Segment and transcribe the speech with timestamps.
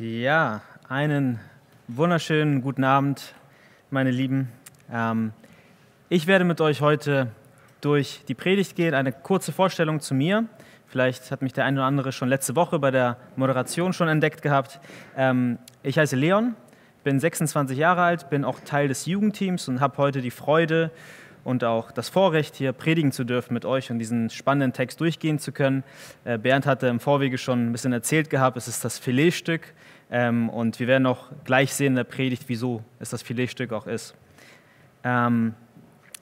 [0.00, 1.40] Ja, einen
[1.88, 3.34] wunderschönen guten Abend,
[3.90, 4.48] meine Lieben.
[4.92, 5.32] Ähm,
[6.08, 7.32] ich werde mit euch heute
[7.80, 8.94] durch die Predigt gehen.
[8.94, 10.44] Eine kurze Vorstellung zu mir.
[10.86, 14.40] Vielleicht hat mich der eine oder andere schon letzte Woche bei der Moderation schon entdeckt
[14.40, 14.78] gehabt.
[15.16, 16.54] Ähm, ich heiße Leon,
[17.02, 20.92] bin 26 Jahre alt, bin auch Teil des Jugendteams und habe heute die Freude
[21.48, 25.38] und auch das Vorrecht, hier predigen zu dürfen mit euch und diesen spannenden Text durchgehen
[25.38, 25.82] zu können.
[26.24, 29.72] Äh, Bernd hatte im Vorwege schon ein bisschen erzählt gehabt, es ist das Filetstück
[30.10, 33.86] ähm, und wir werden auch gleich sehen in der Predigt, wieso es das Filetstück auch
[33.86, 34.14] ist.
[35.04, 35.54] Ähm,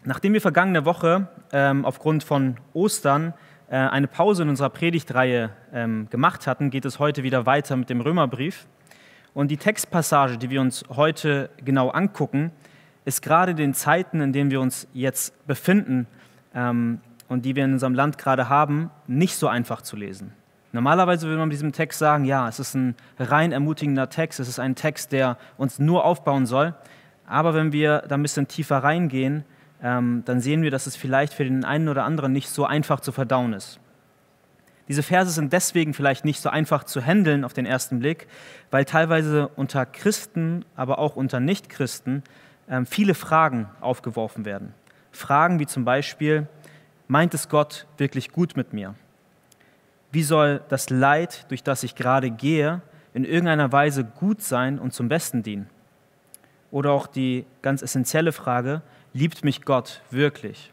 [0.05, 3.35] nachdem wir vergangene Woche ähm, aufgrund von Ostern
[3.69, 5.51] äh, eine Pause in unserer Predigtreihe
[6.09, 8.67] gemacht hatten, geht es heute wieder weiter mit dem Römerbrief.
[9.35, 12.53] Und die Textpassage, die wir uns heute genau angucken,
[13.07, 16.07] ist gerade den Zeiten, in denen wir uns jetzt befinden
[16.55, 20.33] ähm, und die wir in unserem Land gerade haben, nicht so einfach zu lesen.
[20.73, 24.59] Normalerweise würde man diesem Text sagen, ja, es ist ein rein ermutigender Text, es ist
[24.59, 26.75] ein Text, der uns nur aufbauen soll.
[27.27, 29.45] Aber wenn wir da ein bisschen tiefer reingehen,
[29.83, 32.99] ähm, dann sehen wir, dass es vielleicht für den einen oder anderen nicht so einfach
[32.99, 33.79] zu verdauen ist.
[34.89, 38.27] Diese Verse sind deswegen vielleicht nicht so einfach zu handeln auf den ersten Blick,
[38.71, 42.23] weil teilweise unter Christen, aber auch unter Nichtchristen
[42.85, 44.75] viele Fragen aufgeworfen werden.
[45.13, 46.47] Fragen wie zum Beispiel,
[47.09, 48.95] meint es Gott wirklich gut mit mir?
[50.13, 52.83] Wie soll das Leid, durch das ich gerade gehe,
[53.15, 55.69] in irgendeiner Weise gut sein und zum Besten dienen?
[56.71, 60.73] Oder auch die ganz essentielle Frage, liebt mich Gott wirklich?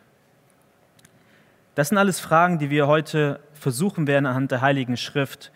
[1.76, 5.52] Das sind alles Fragen, die wir heute versuchen werden, anhand der Heiligen Schrift,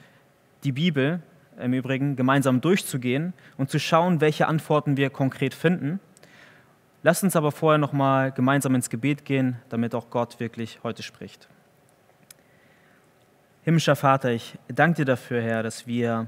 [0.63, 1.21] die Bibel
[1.59, 5.99] im Übrigen, gemeinsam durchzugehen und zu schauen, welche Antworten wir konkret finden.
[7.03, 11.03] Lasst uns aber vorher noch mal gemeinsam ins Gebet gehen, damit auch Gott wirklich heute
[11.03, 11.47] spricht.
[13.61, 16.27] Himmlischer Vater, ich danke dir dafür, Herr, dass wir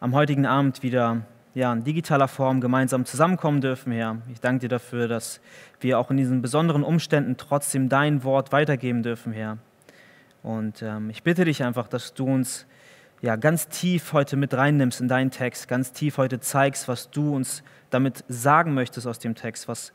[0.00, 1.22] am heutigen Abend wieder
[1.54, 4.18] ja, in digitaler Form gemeinsam zusammenkommen dürfen, Herr.
[4.32, 5.40] Ich danke dir dafür, dass
[5.80, 9.58] wir auch in diesen besonderen Umständen trotzdem dein Wort weitergeben dürfen, Herr.
[10.42, 12.66] Und ähm, ich bitte dich einfach, dass du uns
[13.20, 17.34] ja, ganz tief heute mit reinnimmst in deinen Text, ganz tief heute zeigst, was du
[17.34, 19.92] uns damit sagen möchtest aus dem Text, was,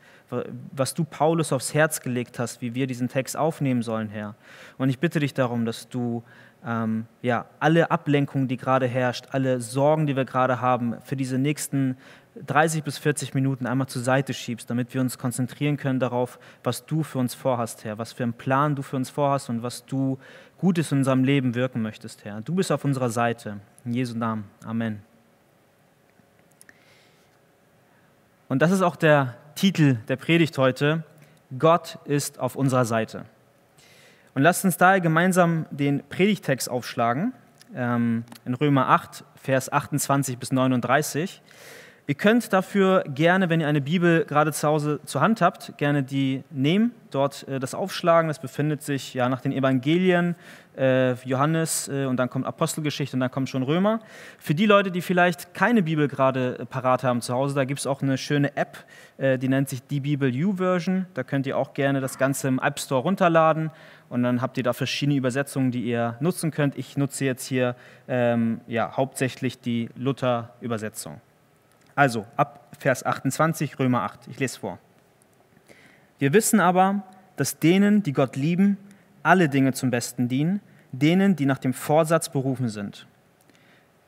[0.72, 4.34] was du Paulus aufs Herz gelegt hast, wie wir diesen Text aufnehmen sollen, Herr.
[4.78, 6.22] Und ich bitte dich darum, dass du
[6.66, 11.38] ähm, ja, alle Ablenkungen, die gerade herrscht, alle Sorgen, die wir gerade haben, für diese
[11.38, 11.96] nächsten
[12.46, 16.84] 30 bis 40 Minuten einmal zur Seite schiebst, damit wir uns konzentrieren können darauf, was
[16.86, 19.84] du für uns vorhast, Herr, was für einen Plan du für uns vorhast und was
[19.84, 20.18] du
[20.58, 22.40] Gutes in unserem Leben wirken möchtest, Herr.
[22.40, 23.60] Du bist auf unserer Seite.
[23.84, 24.44] In Jesu Namen.
[24.64, 25.13] Amen.
[28.48, 31.02] Und das ist auch der Titel der Predigt heute.
[31.58, 33.24] Gott ist auf unserer Seite.
[34.34, 37.32] Und lasst uns daher gemeinsam den Predigtext aufschlagen,
[37.74, 41.40] ähm, in Römer 8, Vers 28 bis 39.
[42.06, 46.02] Ihr könnt dafür gerne, wenn ihr eine Bibel gerade zu Hause zur Hand habt, gerne
[46.02, 48.28] die nehmen, dort äh, das aufschlagen.
[48.28, 50.34] Das befindet sich ja nach den Evangelien,
[50.76, 54.00] äh, Johannes äh, und dann kommt Apostelgeschichte und dann kommt schon Römer.
[54.38, 57.86] Für die Leute, die vielleicht keine Bibel gerade parat haben zu Hause, da gibt es
[57.86, 58.84] auch eine schöne App,
[59.16, 61.06] die nennt sich die Bibel U-Version.
[61.14, 63.70] Da könnt ihr auch gerne das Ganze im App Store runterladen
[64.10, 66.76] und dann habt ihr da verschiedene Übersetzungen, die ihr nutzen könnt.
[66.76, 67.76] Ich nutze jetzt hier
[68.08, 71.20] ähm, ja, hauptsächlich die Luther-Übersetzung.
[71.94, 74.28] Also ab Vers 28, Römer 8.
[74.28, 74.78] Ich lese vor.
[76.18, 77.02] Wir wissen aber,
[77.36, 78.78] dass denen, die Gott lieben,
[79.22, 80.60] alle Dinge zum Besten dienen,
[80.92, 83.06] denen, die nach dem Vorsatz berufen sind.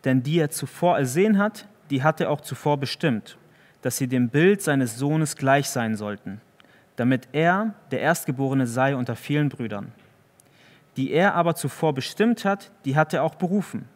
[0.05, 3.37] Denn die er zuvor ersehen hat, die hat er auch zuvor bestimmt,
[3.83, 6.41] dass sie dem Bild seines Sohnes gleich sein sollten,
[6.97, 9.93] damit er der Erstgeborene sei unter vielen Brüdern.
[10.97, 13.87] Die er aber zuvor bestimmt hat, die hat er auch berufen.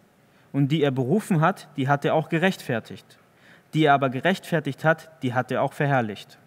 [0.52, 3.19] Und die er berufen hat, die hat er auch gerechtfertigt.
[3.74, 6.38] Die er aber gerechtfertigt hat, die hat er auch verherrlicht.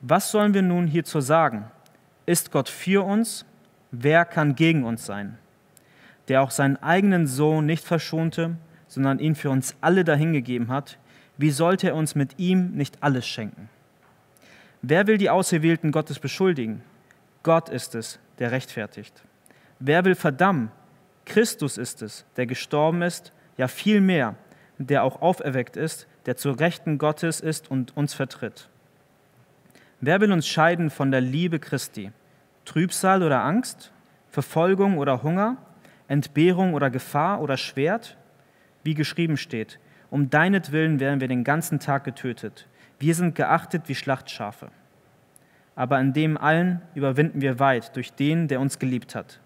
[0.00, 1.64] Was sollen wir nun hierzu sagen?
[2.26, 3.44] Ist Gott für uns?
[3.90, 5.38] Wer kann gegen uns sein?
[6.28, 8.56] Der auch seinen eigenen Sohn nicht verschonte,
[8.88, 10.98] sondern ihn für uns alle dahingegeben hat,
[11.38, 13.68] wie sollte er uns mit ihm nicht alles schenken?
[14.82, 16.82] Wer will die Auserwählten Gottes beschuldigen?
[17.42, 19.22] Gott ist es, der rechtfertigt.
[19.78, 20.70] Wer will verdammen?
[21.24, 24.36] Christus ist es, der gestorben ist, ja viel mehr,
[24.78, 28.68] der auch auferweckt ist, der zur Rechten Gottes ist und uns vertritt.
[30.00, 32.10] Wer will uns scheiden von der Liebe Christi?
[32.64, 33.92] Trübsal oder Angst?
[34.28, 35.56] Verfolgung oder Hunger?
[36.08, 38.16] Entbehrung oder Gefahr oder Schwert?
[38.84, 39.78] Wie geschrieben steht,
[40.10, 42.68] um deinetwillen werden wir den ganzen Tag getötet.
[42.98, 44.68] Wir sind geachtet wie Schlachtschafe.
[45.74, 49.40] Aber in dem allen überwinden wir weit durch den, der uns geliebt hat.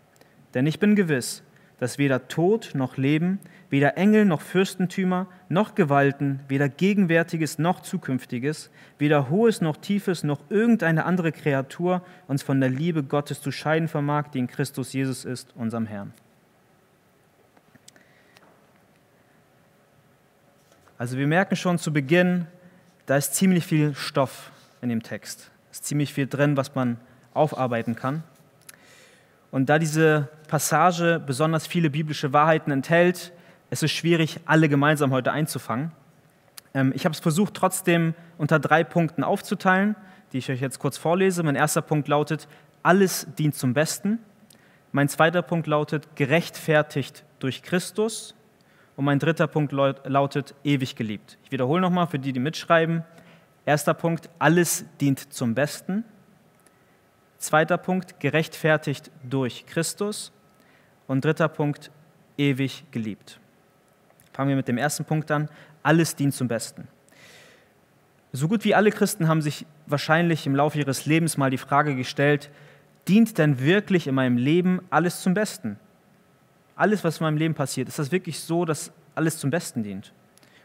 [0.54, 1.42] Denn ich bin gewiss,
[1.78, 3.40] dass weder Tod noch Leben,
[3.70, 10.40] weder Engel noch Fürstentümer, noch Gewalten, weder Gegenwärtiges noch Zukünftiges, weder Hohes noch Tiefes, noch
[10.50, 15.24] irgendeine andere Kreatur uns von der Liebe Gottes zu scheiden vermag, die in Christus Jesus
[15.24, 16.12] ist, unserem Herrn.
[20.98, 22.46] Also wir merken schon zu Beginn,
[23.06, 24.50] da ist ziemlich viel Stoff
[24.82, 25.50] in dem Text.
[25.70, 26.98] Es ist ziemlich viel drin, was man
[27.32, 28.22] aufarbeiten kann.
[29.50, 33.32] Und da diese Passage besonders viele biblische Wahrheiten enthält,
[33.70, 35.92] es ist schwierig, alle gemeinsam heute einzufangen.
[36.74, 39.96] Ähm, ich habe es versucht, trotzdem unter drei Punkten aufzuteilen,
[40.32, 41.42] die ich euch jetzt kurz vorlese.
[41.42, 42.48] Mein erster Punkt lautet,
[42.82, 44.18] alles dient zum Besten.
[44.92, 48.34] Mein zweiter Punkt lautet, gerechtfertigt durch Christus.
[48.96, 51.38] Und mein dritter Punkt lautet, ewig geliebt.
[51.44, 53.04] Ich wiederhole nochmal für die, die mitschreiben.
[53.64, 56.04] Erster Punkt, alles dient zum Besten.
[57.38, 60.32] Zweiter Punkt, gerechtfertigt durch Christus.
[61.06, 61.90] Und dritter Punkt,
[62.36, 63.40] ewig geliebt.
[64.40, 65.50] Fangen wir mit dem ersten Punkt an.
[65.82, 66.88] Alles dient zum Besten.
[68.32, 71.94] So gut wie alle Christen haben sich wahrscheinlich im Laufe ihres Lebens mal die Frage
[71.94, 72.48] gestellt,
[73.06, 75.78] dient denn wirklich in meinem Leben alles zum Besten?
[76.74, 80.14] Alles, was in meinem Leben passiert, ist das wirklich so, dass alles zum Besten dient?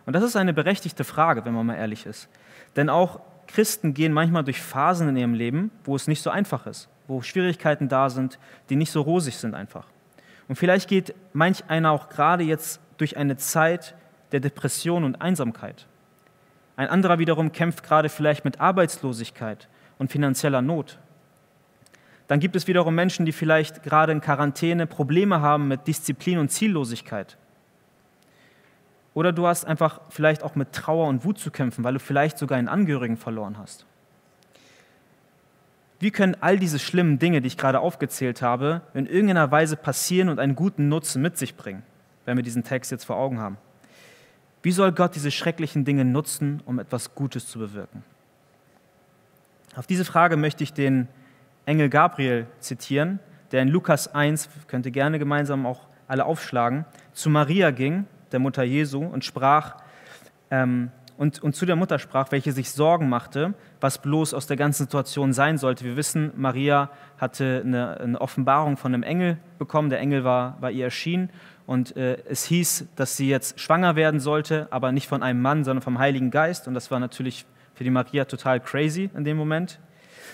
[0.06, 2.30] Und das ist eine berechtigte Frage, wenn man mal ehrlich ist.
[2.78, 6.66] Denn auch Christen gehen manchmal durch Phasen in ihrem Leben, wo es nicht so einfach
[6.66, 8.39] ist, wo Schwierigkeiten da sind,
[8.69, 9.88] die nicht so rosig sind einfach.
[10.48, 13.95] Und vielleicht geht manch einer auch gerade jetzt durch eine Zeit
[14.31, 15.88] der Depression und Einsamkeit.
[16.75, 21.00] Ein anderer wiederum kämpft gerade vielleicht mit Arbeitslosigkeit und finanzieller Not.
[22.27, 26.51] Dann gibt es wiederum Menschen, die vielleicht gerade in Quarantäne Probleme haben mit Disziplin und
[26.51, 27.38] Ziellosigkeit.
[29.13, 32.38] Oder du hast einfach vielleicht auch mit Trauer und Wut zu kämpfen, weil du vielleicht
[32.38, 33.86] sogar einen Angehörigen verloren hast.
[36.00, 40.27] Wie können all diese schlimmen Dinge, die ich gerade aufgezählt habe, in irgendeiner Weise passieren
[40.27, 41.83] und einen guten Nutzen mit sich bringen,
[42.25, 43.57] wenn wir diesen Text jetzt vor Augen haben?
[44.62, 48.04] Wie soll Gott diese schrecklichen Dinge nutzen, um etwas Gutes zu bewirken?
[49.75, 51.07] Auf diese Frage möchte ich den
[51.66, 53.19] Engel Gabriel zitieren,
[53.51, 58.39] der in Lukas 1, könnt ihr gerne gemeinsam auch alle aufschlagen, zu Maria ging der
[58.39, 59.78] Mutter Jesu, und sprach,
[60.51, 64.57] ähm, und, und zu der Mutter sprach, welche sich Sorgen machte, was bloß aus der
[64.57, 65.85] ganzen Situation sein sollte.
[65.85, 69.89] Wir wissen, Maria hatte eine, eine Offenbarung von einem Engel bekommen.
[69.89, 71.29] Der Engel war, war ihr erschienen
[71.65, 75.63] und äh, es hieß, dass sie jetzt schwanger werden sollte, aber nicht von einem Mann,
[75.63, 76.67] sondern vom Heiligen Geist.
[76.67, 79.79] Und das war natürlich für die Maria total crazy in dem Moment.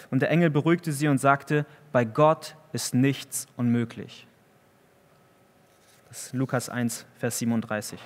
[0.09, 4.27] Und der Engel beruhigte sie und sagte, bei Gott ist nichts unmöglich.
[6.09, 7.99] Das ist Lukas 1, Vers 37.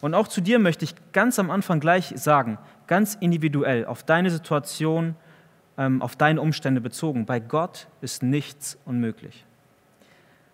[0.00, 4.30] Und auch zu dir möchte ich ganz am Anfang gleich sagen, ganz individuell, auf deine
[4.30, 5.14] Situation,
[5.76, 9.44] ähm, auf deine Umstände bezogen, bei Gott ist nichts unmöglich.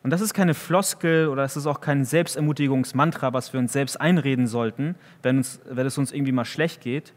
[0.02, 4.00] Und das ist keine Floskel oder es ist auch kein Selbstermutigungsmantra, was wir uns selbst
[4.00, 7.12] einreden sollten, wenn, uns, wenn es uns irgendwie mal schlecht geht.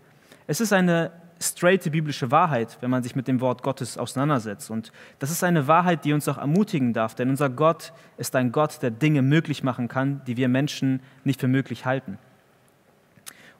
[0.47, 1.11] Es ist eine
[1.41, 4.69] straighte biblische Wahrheit, wenn man sich mit dem Wort Gottes auseinandersetzt.
[4.69, 8.51] Und das ist eine Wahrheit, die uns auch ermutigen darf, denn unser Gott ist ein
[8.51, 12.17] Gott, der Dinge möglich machen kann, die wir Menschen nicht für möglich halten.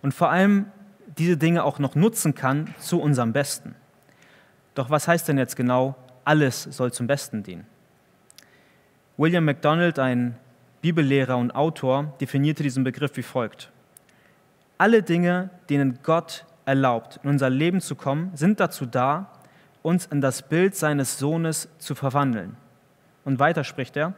[0.02, 0.66] Und vor allem
[1.18, 3.76] diese Dinge auch noch nutzen kann zu unserem Besten.
[4.76, 7.66] Doch was heißt denn jetzt genau, alles soll zum Besten dienen?
[9.18, 10.38] William MacDonald, ein
[10.82, 13.72] Bibellehrer und Autor, definierte diesen Begriff wie folgt.
[14.78, 19.32] Alle Dinge, denen Gott erlaubt, in unser Leben zu kommen, sind dazu da,
[19.82, 22.56] uns in das Bild seines Sohnes zu verwandeln.
[23.26, 24.14] Und weiter spricht er,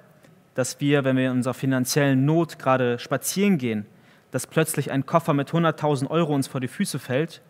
[0.53, 3.86] dass wir, wenn wir in unserer finanziellen Not gerade spazieren gehen,
[4.31, 7.41] dass plötzlich ein Koffer mit 100.000 Euro uns vor die Füße fällt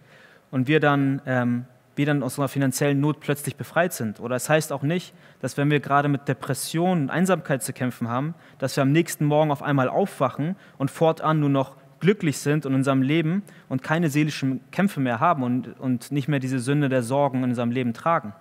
[0.52, 1.66] und wir dann, ähm,
[1.96, 4.20] wir dann aus unserer finanziellen Not plötzlich befreit sind.
[4.20, 8.08] Oder es heißt auch nicht, dass wenn wir gerade mit Depressionen und Einsamkeit zu kämpfen
[8.08, 12.66] haben, dass wir am nächsten Morgen auf einmal aufwachen und fortan nur noch glücklich sind
[12.66, 16.90] in unserem Leben und keine seelischen Kämpfe mehr haben und, und nicht mehr diese Sünde
[16.90, 18.34] der Sorgen in unserem Leben tragen.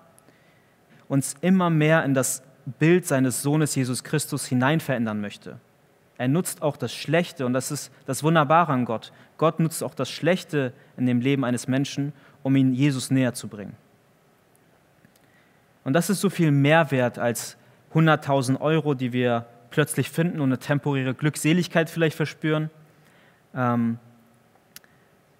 [1.08, 2.42] Uns immer mehr in das
[2.78, 5.60] Bild seines Sohnes Jesus Christus hinein verändern möchte.
[6.18, 9.12] Er nutzt auch das Schlechte und das ist das Wunderbare an Gott.
[9.38, 12.12] Gott nutzt auch das Schlechte in dem Leben eines Menschen,
[12.42, 13.76] um ihn Jesus näher zu bringen.
[15.84, 17.56] Und das ist so viel mehr wert als
[17.94, 22.70] 100.000 Euro, die wir plötzlich finden und eine temporäre Glückseligkeit vielleicht verspüren
[23.54, 23.98] ähm,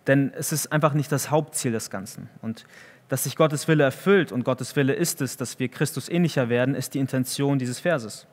[0.06, 2.28] denn es ist einfach nicht das Hauptziel des Ganzen.
[2.42, 2.64] Und
[3.08, 6.74] dass sich Gottes Wille erfüllt und Gottes Wille ist es, dass wir Christus ähnlicher werden,
[6.74, 8.26] ist die Intention dieses Verses.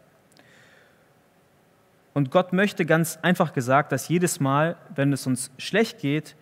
[2.14, 6.36] Und Gott möchte ganz einfach gesagt, dass jedes Mal, wenn es uns schlecht geht,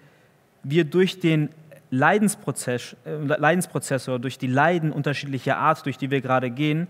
[0.63, 1.49] wir durch den
[1.91, 6.87] Leidensprozess, äh, Leidensprozess oder durch die Leiden unterschiedlicher Art, durch die wir gerade gehen,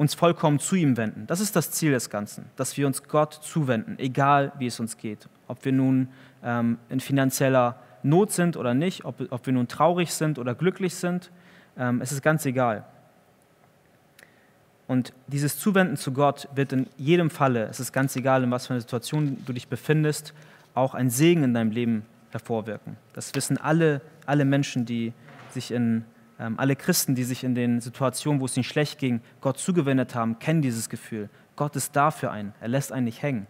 [0.00, 1.26] uns vollkommen zu ihm wenden.
[1.26, 4.96] Das ist das Ziel des Ganzen, dass wir uns Gott zuwenden, egal wie es uns
[4.96, 5.28] geht.
[5.46, 6.08] Ob wir nun
[6.42, 10.94] ähm, in finanzieller Not sind oder nicht, ob, ob wir nun traurig sind oder glücklich
[10.94, 11.30] sind,
[11.76, 12.86] ähm, es ist ganz egal.
[14.88, 18.68] Und dieses Zuwenden zu Gott wird in jedem Falle, es ist ganz egal, in was
[18.68, 20.32] für einer Situation du dich befindest,
[20.72, 22.96] auch ein Segen in deinem Leben hervorwirken.
[23.12, 25.12] Das wissen alle, alle Menschen, die
[25.50, 26.06] sich in
[26.56, 30.38] alle Christen, die sich in den Situationen, wo es ihnen schlecht ging, Gott zugewendet haben,
[30.38, 31.28] kennen dieses Gefühl.
[31.56, 32.54] Gott ist da für einen.
[32.60, 33.46] Er lässt einen nicht hängen.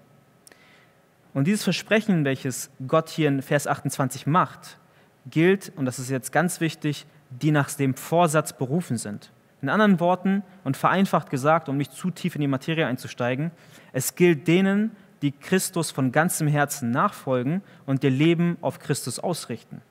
[1.32, 4.78] Und dieses Versprechen, welches Gott hier in Vers 28 macht,
[5.26, 9.30] gilt, und das ist jetzt ganz wichtig, die nach dem Vorsatz berufen sind.
[9.62, 13.52] In anderen Worten und vereinfacht gesagt, um nicht zu tief in die Materie einzusteigen,
[13.92, 19.82] es gilt denen, die Christus von ganzem Herzen nachfolgen und ihr Leben auf Christus ausrichten,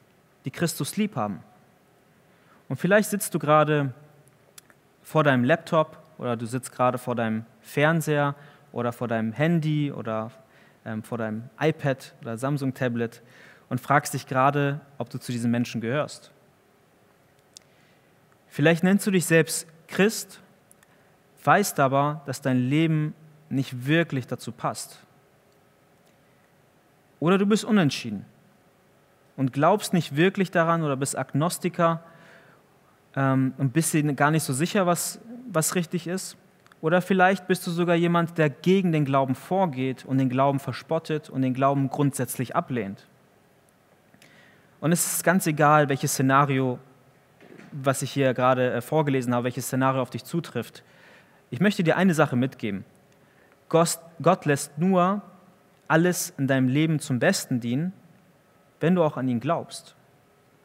[0.43, 1.41] die Christus lieb haben.
[2.69, 3.93] Und vielleicht sitzt du gerade
[5.01, 8.35] vor deinem Laptop oder du sitzt gerade vor deinem Fernseher
[8.71, 10.31] oder vor deinem Handy oder
[10.85, 13.21] ähm, vor deinem iPad oder Samsung-Tablet
[13.69, 16.31] und fragst dich gerade, ob du zu diesen Menschen gehörst.
[18.47, 20.39] Vielleicht nennst du dich selbst Christ,
[21.43, 23.15] weißt aber, dass dein Leben
[23.49, 24.99] nicht wirklich dazu passt.
[27.19, 28.25] Oder du bist unentschieden
[29.37, 32.03] und glaubst nicht wirklich daran oder bist Agnostiker
[33.15, 35.19] ähm, und bist dir gar nicht so sicher, was,
[35.51, 36.37] was richtig ist.
[36.81, 41.29] Oder vielleicht bist du sogar jemand, der gegen den Glauben vorgeht und den Glauben verspottet
[41.29, 43.07] und den Glauben grundsätzlich ablehnt.
[44.79, 46.79] Und es ist ganz egal, welches Szenario,
[47.71, 50.83] was ich hier gerade äh, vorgelesen habe, welches Szenario auf dich zutrifft.
[51.49, 52.85] Ich möchte dir eine Sache mitgeben.
[53.67, 55.21] Gott, Gott lässt nur
[55.87, 57.91] alles in deinem Leben zum Besten dienen,
[58.79, 59.95] wenn du auch an ihn glaubst.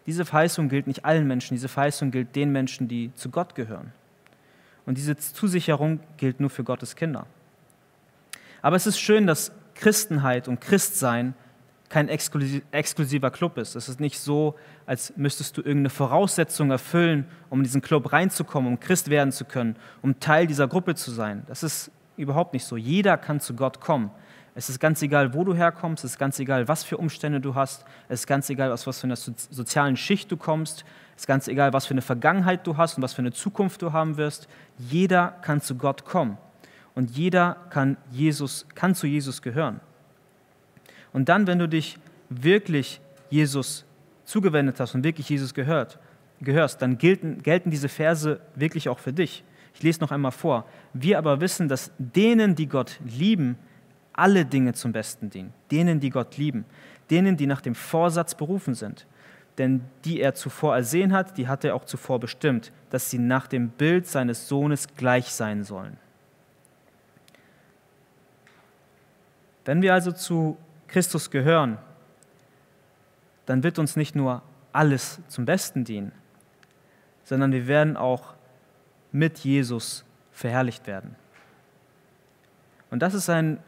[0.07, 3.93] Diese Verheißung gilt nicht allen Menschen, diese Verheißung gilt den Menschen, die zu Gott gehören.
[4.87, 7.27] Und diese Zusicherung gilt nur für Gottes Kinder.
[8.61, 11.35] Aber es ist schön, dass Christenheit und Christsein
[11.89, 13.77] kein exklusiver Club ist.
[13.77, 18.73] Es ist nicht so, als müsstest du irgendeine Voraussetzung erfüllen, um in diesen Club reinzukommen,
[18.73, 21.45] um Christ werden zu können, um Teil dieser Gruppe zu sein.
[21.47, 22.77] Das ist überhaupt nicht so.
[22.77, 24.11] Jeder kann zu Gott kommen.
[24.57, 27.57] Es ist ganz egal, wo du herkommst, es ist ganz egal, was für Umstände du
[27.57, 30.85] hast, es ist ganz egal, aus was für einer sozialen Schicht du kommst,
[31.17, 33.83] es ist ganz egal, was für eine Vergangenheit du hast und was für eine Zukunft
[33.83, 34.49] du haben wirst.
[34.79, 36.39] Jeder kann zu Gott kommen
[36.95, 39.81] und jeder kann, Jesus, kann zu Jesus gehören.
[41.13, 43.85] Und dann, wenn du dich wirklich Jesus
[44.25, 45.99] zugewendet hast und wirklich Jesus gehört,
[46.41, 49.45] gehörst, dann gelten, gelten diese Verse wirklich auch für dich.
[49.75, 50.67] Ich lese noch einmal vor.
[50.93, 53.59] Wir aber wissen, dass denen, die Gott lieben,
[54.15, 56.65] alle Dinge zum Besten dienen, denen, die Gott lieben,
[57.11, 59.07] denen, die nach dem Vorsatz berufen sind.
[59.59, 63.47] Denn die er zuvor ersehen hat, die hat er auch zuvor bestimmt, dass sie nach
[63.47, 65.97] dem Bild seines Sohnes gleich sein sollen.
[69.65, 70.57] Wenn wir also zu
[70.89, 71.79] Christus gehören,
[73.47, 74.43] dann wird uns nicht nur
[74.73, 76.13] alles zum Besten dienen,
[77.23, 78.35] sondern wir werden auch
[79.13, 81.15] mit Jesus verherrlicht werden.
[82.91, 83.59] Und das ist ein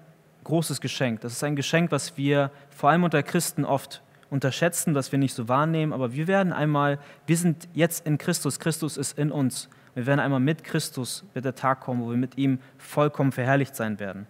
[0.47, 1.21] großes Geschenk.
[1.21, 4.01] Das ist ein Geschenk, was wir vor allem unter Christen oft
[4.31, 5.93] unterschätzen, was wir nicht so wahrnehmen.
[5.93, 9.69] Aber wir werden einmal, wir sind jetzt in Christus, Christus ist in uns.
[9.95, 13.75] Wir werden einmal mit Christus, wird der Tag kommen, wo wir mit ihm vollkommen verherrlicht
[13.75, 14.27] sein werden.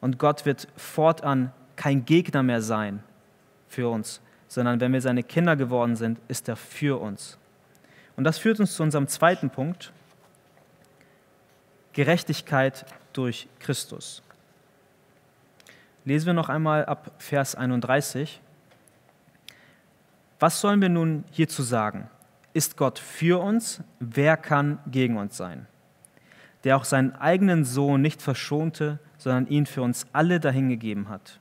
[0.00, 3.02] Und Gott wird fortan kein Gegner mehr sein
[3.68, 7.38] für uns, sondern wenn wir seine Kinder geworden sind, ist er für uns.
[8.16, 9.92] Und das führt uns zu unserem zweiten Punkt,
[11.92, 14.22] Gerechtigkeit durch Christus.
[16.08, 18.40] Lesen wir noch einmal ab Vers 31.
[20.40, 22.08] Was sollen wir nun hierzu sagen?
[22.54, 23.82] Ist Gott für uns?
[24.00, 25.66] Wer kann gegen uns sein?
[26.64, 31.40] Der auch seinen eigenen Sohn nicht verschonte, sondern ihn für uns alle dahingegeben hat.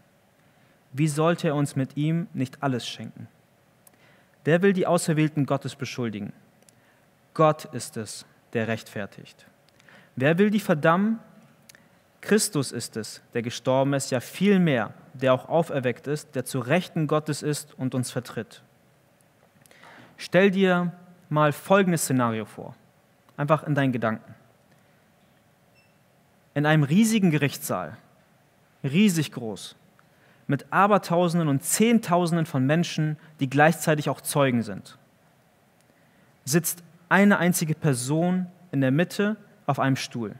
[0.91, 3.29] Wie sollte er uns mit ihm nicht alles schenken?
[4.43, 6.33] Wer will die Auserwählten Gottes beschuldigen?
[7.33, 9.45] Gott ist es, der rechtfertigt.
[10.17, 11.19] Wer will die verdammen?
[12.21, 16.59] Christus ist es, der gestorben ist, ja viel mehr, der auch auferweckt ist, der zu
[16.59, 18.61] Rechten Gottes ist und uns vertritt.
[20.17, 20.91] Stell dir
[21.29, 22.75] mal folgendes Szenario vor,
[23.35, 24.33] einfach in deinen Gedanken.
[26.53, 27.97] In einem riesigen Gerichtssaal,
[28.83, 29.75] riesig groß,
[30.47, 34.97] mit Abertausenden und Zehntausenden von Menschen, die gleichzeitig auch Zeugen sind,
[36.45, 40.35] sitzt eine einzige Person in der Mitte auf einem Stuhl.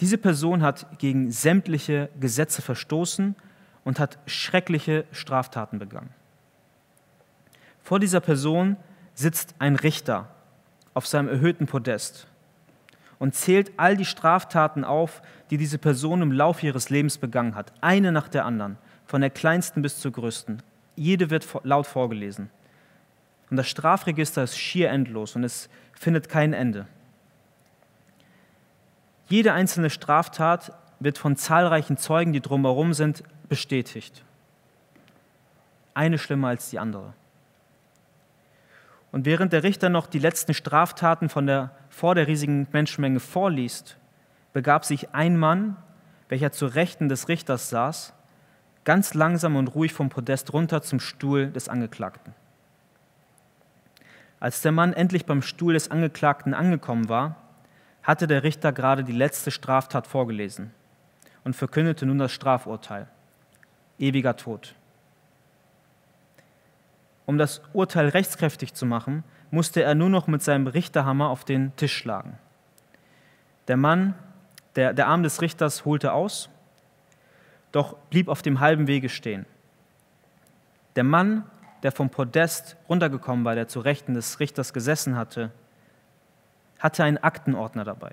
[0.00, 3.34] Diese Person hat gegen sämtliche Gesetze verstoßen
[3.84, 6.10] und hat schreckliche Straftaten begangen.
[7.82, 8.76] Vor dieser Person
[9.14, 10.28] sitzt ein Richter
[10.94, 12.28] auf seinem erhöhten Podest.
[13.18, 17.72] und zählt all die Straftaten auf, die diese Person im Laufe ihres Lebens begangen hat,
[17.80, 20.62] eine nach der anderen, von der kleinsten bis zur größten.
[20.96, 22.50] Jede wird laut vorgelesen.
[23.50, 26.86] Und das Strafregister ist schier endlos und es findet kein Ende.
[29.28, 34.24] Jede einzelne Straftat wird von zahlreichen Zeugen, die drumherum sind, bestätigt.
[35.94, 37.12] Eine schlimmer als die andere.
[39.12, 43.96] Und während der Richter noch die letzten Straftaten von der, vor der riesigen Menschenmenge vorliest,
[44.52, 45.76] begab sich ein Mann,
[46.28, 48.12] welcher zur Rechten des Richters saß,
[48.84, 52.34] ganz langsam und ruhig vom Podest runter zum Stuhl des Angeklagten.
[54.40, 57.36] Als der Mann endlich beim Stuhl des Angeklagten angekommen war,
[58.08, 60.70] hatte der Richter gerade die letzte Straftat vorgelesen
[61.44, 63.06] und verkündete nun das Strafurteil.
[63.98, 64.74] Ewiger Tod.
[67.26, 71.76] Um das Urteil rechtskräftig zu machen, musste er nur noch mit seinem Richterhammer auf den
[71.76, 72.38] Tisch schlagen.
[73.66, 74.14] Der Mann,
[74.74, 76.48] der, der Arm des Richters holte aus,
[77.72, 79.44] doch blieb auf dem halben Wege stehen.
[80.96, 81.44] Der Mann,
[81.82, 85.52] der vom Podest runtergekommen war, der zu Rechten des Richters gesessen hatte,
[86.78, 88.12] hatte einen Aktenordner dabei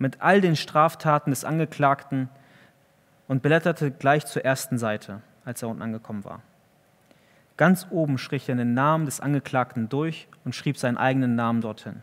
[0.00, 2.30] mit all den Straftaten des Angeklagten
[3.28, 6.40] und blätterte gleich zur ersten Seite, als er unten angekommen war.
[7.58, 12.02] Ganz oben strich er den Namen des Angeklagten durch und schrieb seinen eigenen Namen dorthin.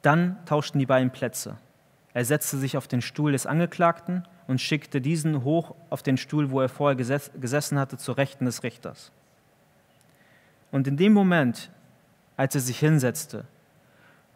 [0.00, 1.58] Dann tauschten die beiden Plätze.
[2.14, 6.50] Er setzte sich auf den Stuhl des Angeklagten und schickte diesen hoch auf den Stuhl,
[6.50, 9.12] wo er vorher gesessen hatte, zur Rechten des Richters.
[10.74, 11.70] Und in dem Moment,
[12.36, 13.44] als er sich hinsetzte,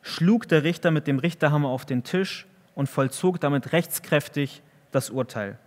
[0.02, 5.58] schlug der Richter mit dem Richterhammer auf den Tisch und vollzog damit rechtskräftig das Urteil.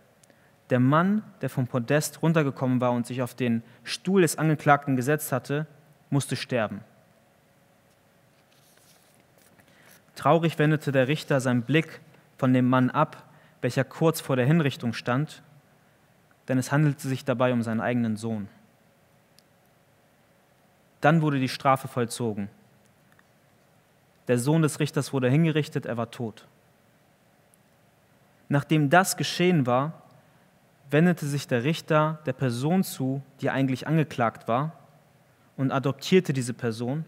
[0.69, 5.33] Der Mann, der vom Podest runtergekommen war und sich auf den Stuhl des Angeklagten gesetzt
[5.33, 5.67] hatte,
[6.09, 6.79] musste sterben.
[10.15, 11.99] Traurig wendete der Richter seinen Blick
[12.37, 15.43] von dem Mann ab, welcher kurz vor der Hinrichtung stand,
[16.47, 18.47] denn es handelte sich dabei um seinen eigenen Sohn.
[21.01, 22.49] Dann wurde die Strafe vollzogen.
[24.27, 26.47] Der Sohn des Richters wurde hingerichtet, er war tot.
[28.49, 29.93] Nachdem das geschehen war,
[30.89, 34.73] wendete sich der Richter der Person zu, die eigentlich angeklagt war,
[35.57, 37.05] und adoptierte diese Person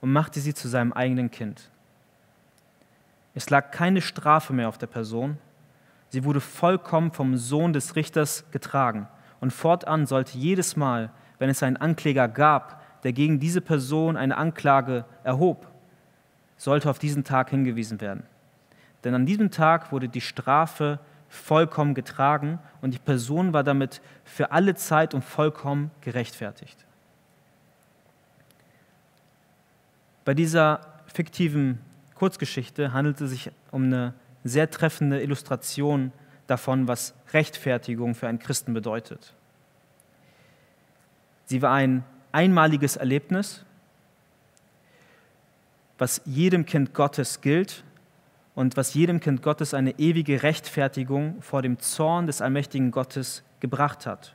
[0.00, 1.70] und machte sie zu seinem eigenen Kind.
[3.34, 5.38] Es lag keine Strafe mehr auf der Person,
[6.10, 9.08] sie wurde vollkommen vom Sohn des Richters getragen
[9.40, 14.36] und fortan sollte jedes Mal, wenn es einen Ankläger gab, der gegen diese Person eine
[14.36, 15.66] Anklage erhob,
[16.56, 18.24] sollte auf diesen Tag hingewiesen werden.
[19.04, 24.52] Denn an diesem Tag wurde die Strafe vollkommen getragen und die Person war damit für
[24.52, 26.84] alle Zeit und vollkommen gerechtfertigt.
[30.24, 31.80] Bei dieser fiktiven
[32.14, 36.12] Kurzgeschichte handelte es sich um eine sehr treffende Illustration
[36.46, 39.34] davon, was Rechtfertigung für einen Christen bedeutet.
[41.46, 43.64] Sie war ein einmaliges Erlebnis,
[45.98, 47.84] was jedem Kind Gottes gilt
[48.54, 54.06] und was jedem Kind Gottes eine ewige Rechtfertigung vor dem Zorn des allmächtigen Gottes gebracht
[54.06, 54.34] hat.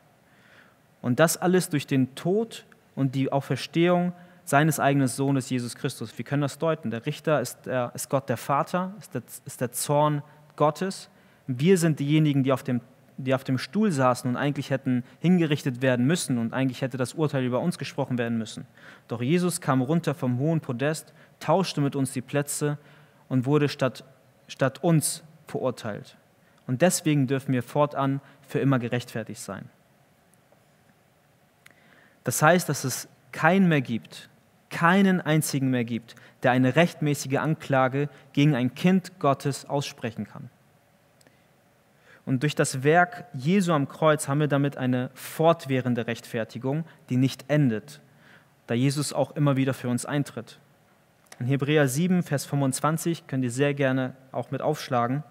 [1.02, 6.18] Und das alles durch den Tod und die Auferstehung seines eigenen Sohnes Jesus Christus.
[6.18, 6.90] Wir können das deuten.
[6.90, 10.24] Der Richter ist, der, ist Gott der Vater, ist der, ist der Zorn
[10.56, 11.10] Gottes.
[11.48, 12.82] Wir sind diejenigen, die auf dem
[13.18, 17.14] die auf dem Stuhl saßen und eigentlich hätten hingerichtet werden müssen und eigentlich hätte das
[17.14, 18.66] Urteil über uns gesprochen werden müssen.
[19.08, 22.78] Doch Jesus kam runter vom hohen Podest, tauschte mit uns die Plätze
[23.28, 24.04] und wurde statt,
[24.48, 26.18] statt uns verurteilt.
[26.68, 29.70] Und deswegen dürfen wir fortan für immer gerechtfertigt sein.
[32.24, 34.30] Das heißt, dass es keinen mehr gibt,
[34.70, 40.50] keinen einzigen mehr gibt, der eine rechtmäßige Anklage gegen ein Kind Gottes aussprechen kann.
[42.28, 47.46] Und durch das Werk Jesu am Kreuz haben wir damit eine fortwährende Rechtfertigung, die nicht
[47.48, 48.02] endet,
[48.68, 50.60] da Jesus auch immer wieder für uns eintritt.
[51.40, 55.24] In Hebräer 7, Vers 25, könnt ihr sehr gerne auch mit aufschlagen,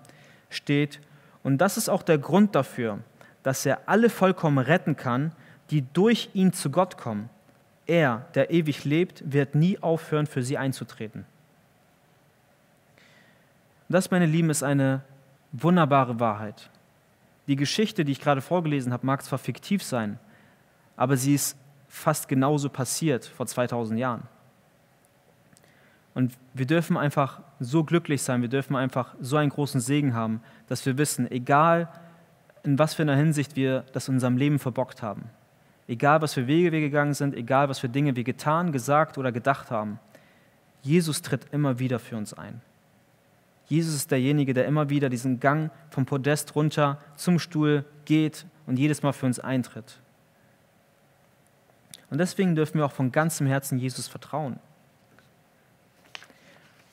[0.49, 1.03] steht,
[1.43, 3.01] und das ist auch der Grund dafür,
[3.43, 5.33] dass er alle vollkommen retten kann,
[5.69, 7.29] die durch ihn zu Gott kommen.
[7.87, 11.27] Er, der ewig lebt, wird nie aufhören, für sie einzutreten.
[13.91, 15.03] Das, meine Lieben, ist eine
[15.53, 16.71] wunderbare Wahrheit.
[17.49, 20.19] Die Geschichte, die ich gerade vorgelesen habe, mag zwar fiktiv sein,
[20.97, 21.57] aber sie ist
[21.89, 24.23] fast genauso passiert vor 2000 Jahren.
[26.15, 30.41] Und wir dürfen einfach so glücklich sein, wir dürfen einfach so einen großen Segen haben,
[30.67, 31.89] dass wir wissen, egal
[32.63, 35.25] in was für einer Hinsicht wir das in unserem Leben verbockt haben,
[35.87, 39.31] egal was für Wege wir gegangen sind, egal was für Dinge wir getan, gesagt oder
[39.31, 40.01] gedacht haben,
[40.83, 42.61] Jesus tritt immer wieder für uns ein.
[43.67, 48.79] Jesus ist derjenige, der immer wieder diesen Gang vom Podest runter zum Stuhl geht und
[48.79, 50.01] jedes Mal für uns eintritt.
[52.11, 54.61] Und deswegen dürfen wir auch von ganzem Herzen Jesus vertrauen.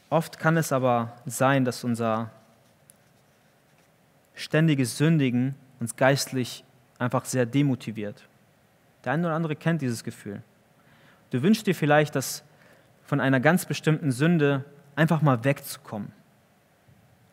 [0.10, 2.32] Oft kann es aber sein, dass unser
[4.36, 6.64] ständiges Sündigen uns geistlich
[6.98, 8.24] einfach sehr demotiviert.
[9.04, 10.42] Der eine oder andere kennt dieses Gefühl.
[11.30, 12.44] Du wünschst dir vielleicht, dass
[13.04, 16.12] von einer ganz bestimmten Sünde einfach mal wegzukommen.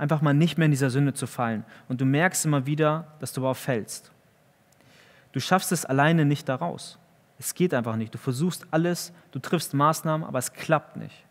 [0.01, 1.63] Einfach mal nicht mehr in dieser Sünde zu fallen.
[1.87, 4.11] Und du merkst immer wieder, dass du darauf fällst.
[5.33, 6.99] Du schaffst es alleine nicht daraus.
[7.39, 8.15] Es geht einfach nicht.
[8.15, 11.27] Du versuchst alles, du triffst Maßnahmen, aber es klappt nicht.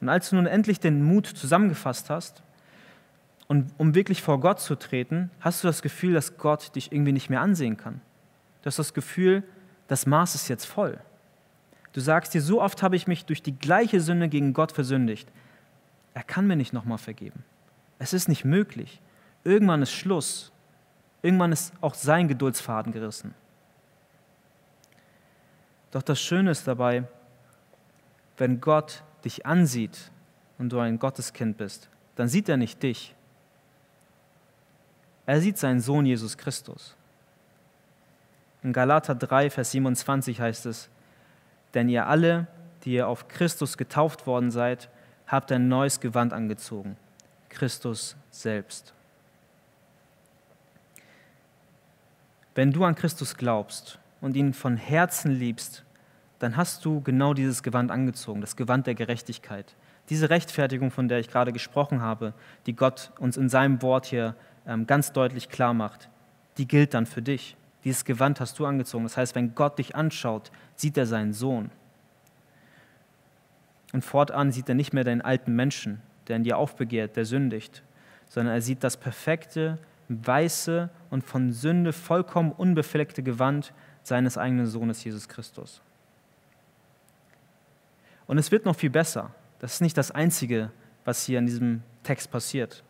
[0.00, 2.42] Und als du nun endlich den Mut zusammengefasst hast,
[3.46, 7.12] und um wirklich vor Gott zu treten, hast du das Gefühl, dass Gott dich irgendwie
[7.12, 8.00] nicht mehr ansehen kann.
[8.62, 9.42] Du hast das Gefühl,
[9.86, 10.98] das Maß ist jetzt voll.
[11.92, 15.28] Du sagst dir, so oft habe ich mich durch die gleiche Sünde gegen Gott versündigt.
[16.14, 17.44] Er kann mir nicht nochmal vergeben.
[17.98, 19.00] Es ist nicht möglich.
[19.42, 20.52] Irgendwann ist Schluss.
[21.22, 23.34] Irgendwann ist auch sein Geduldsfaden gerissen.
[25.90, 27.04] Doch das Schöne ist dabei,
[28.36, 30.10] wenn Gott dich ansieht
[30.58, 33.14] und du ein Gotteskind bist, dann sieht er nicht dich.
[35.26, 36.96] Er sieht seinen Sohn Jesus Christus.
[38.62, 40.90] In Galater 3, Vers 27 heißt es,
[41.74, 42.46] denn ihr alle,
[42.84, 44.88] die ihr auf Christus getauft worden seid,
[45.26, 46.96] habt ein neues Gewand angezogen,
[47.48, 48.92] Christus selbst.
[52.54, 55.84] Wenn du an Christus glaubst und ihn von Herzen liebst,
[56.38, 59.74] dann hast du genau dieses Gewand angezogen, das Gewand der Gerechtigkeit.
[60.10, 62.34] Diese Rechtfertigung, von der ich gerade gesprochen habe,
[62.66, 64.34] die Gott uns in seinem Wort hier
[64.66, 66.08] ähm, ganz deutlich klar macht,
[66.58, 67.56] die gilt dann für dich.
[67.84, 69.04] Dieses Gewand hast du angezogen.
[69.04, 71.70] Das heißt, wenn Gott dich anschaut, sieht er seinen Sohn.
[73.94, 77.84] Und fortan sieht er nicht mehr deinen alten Menschen, der in dir aufbegehrt, der sündigt,
[78.26, 79.78] sondern er sieht das perfekte,
[80.08, 85.80] weiße und von Sünde vollkommen unbefleckte Gewand seines eigenen Sohnes Jesus Christus.
[88.26, 89.30] Und es wird noch viel besser.
[89.60, 90.72] Das ist nicht das Einzige,
[91.04, 92.82] was hier in diesem Text passiert.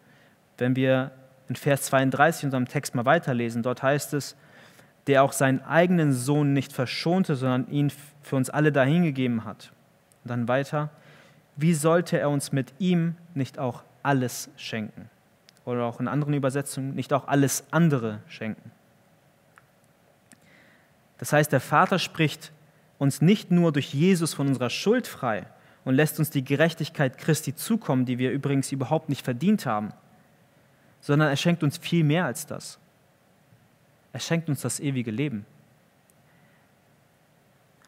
[0.56, 1.10] Wenn wir
[1.50, 4.36] in Vers 32 unserem Text mal weiterlesen, dort heißt es,
[5.06, 9.73] der auch seinen eigenen Sohn nicht verschonte, sondern ihn für uns alle dahingegeben hat.
[10.24, 10.90] Und dann weiter,
[11.56, 15.08] wie sollte er uns mit ihm nicht auch alles schenken?
[15.64, 18.70] Oder auch in anderen Übersetzungen, nicht auch alles andere schenken?
[21.18, 22.52] Das heißt, der Vater spricht
[22.98, 25.46] uns nicht nur durch Jesus von unserer Schuld frei
[25.84, 29.92] und lässt uns die Gerechtigkeit Christi zukommen, die wir übrigens überhaupt nicht verdient haben,
[31.00, 32.78] sondern er schenkt uns viel mehr als das.
[34.12, 35.44] Er schenkt uns das ewige Leben.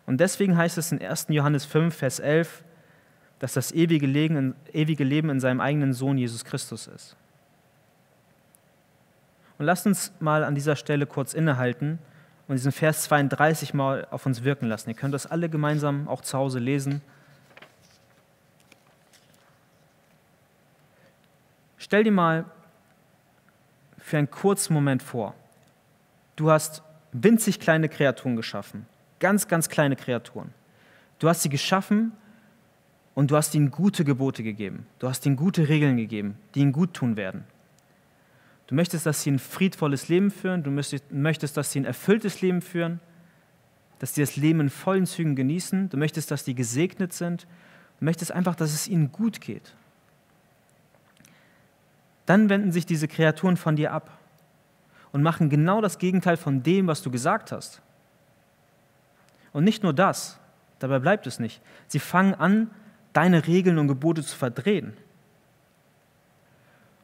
[0.06, 1.26] Und deswegen heißt es in 1.
[1.30, 2.62] Johannes 5, Vers 11,
[3.38, 4.54] dass das ewige Leben,
[5.30, 7.16] in seinem eigenen Sohn Jesus Christus ist.
[9.58, 11.98] Und lasst uns mal an dieser Stelle kurz innehalten
[12.46, 14.90] und diesen Vers 32 mal auf uns wirken lassen.
[14.90, 17.00] Ihr könnt das alle gemeinsam auch zu Hause lesen.
[21.78, 22.44] Stell dir mal
[23.98, 25.34] für einen kurzen Moment vor,
[26.36, 28.86] du hast winzig kleine Kreaturen geschaffen,
[29.20, 30.52] ganz, ganz kleine Kreaturen.
[31.18, 32.12] Du hast sie geschaffen
[33.14, 34.86] und du hast ihnen gute Gebote gegeben.
[34.98, 37.44] Du hast ihnen gute Regeln gegeben, die ihnen gut tun werden.
[38.66, 40.62] Du möchtest, dass sie ein friedvolles Leben führen.
[40.62, 43.00] Du möchtest, dass sie ein erfülltes Leben führen.
[44.00, 45.88] Dass sie das Leben in vollen Zügen genießen.
[45.88, 47.46] Du möchtest, dass sie gesegnet sind.
[48.00, 49.74] Du möchtest einfach, dass es ihnen gut geht.
[52.26, 54.18] Dann wenden sich diese Kreaturen von dir ab
[55.12, 57.80] und machen genau das Gegenteil von dem, was du gesagt hast.
[59.56, 60.38] Und nicht nur das,
[60.80, 61.62] dabei bleibt es nicht.
[61.86, 62.70] Sie fangen an,
[63.14, 64.94] deine Regeln und Gebote zu verdrehen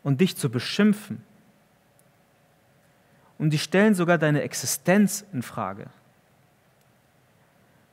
[0.02, 1.24] und dich zu beschimpfen
[3.38, 5.86] und die stellen sogar deine Existenz in Frage.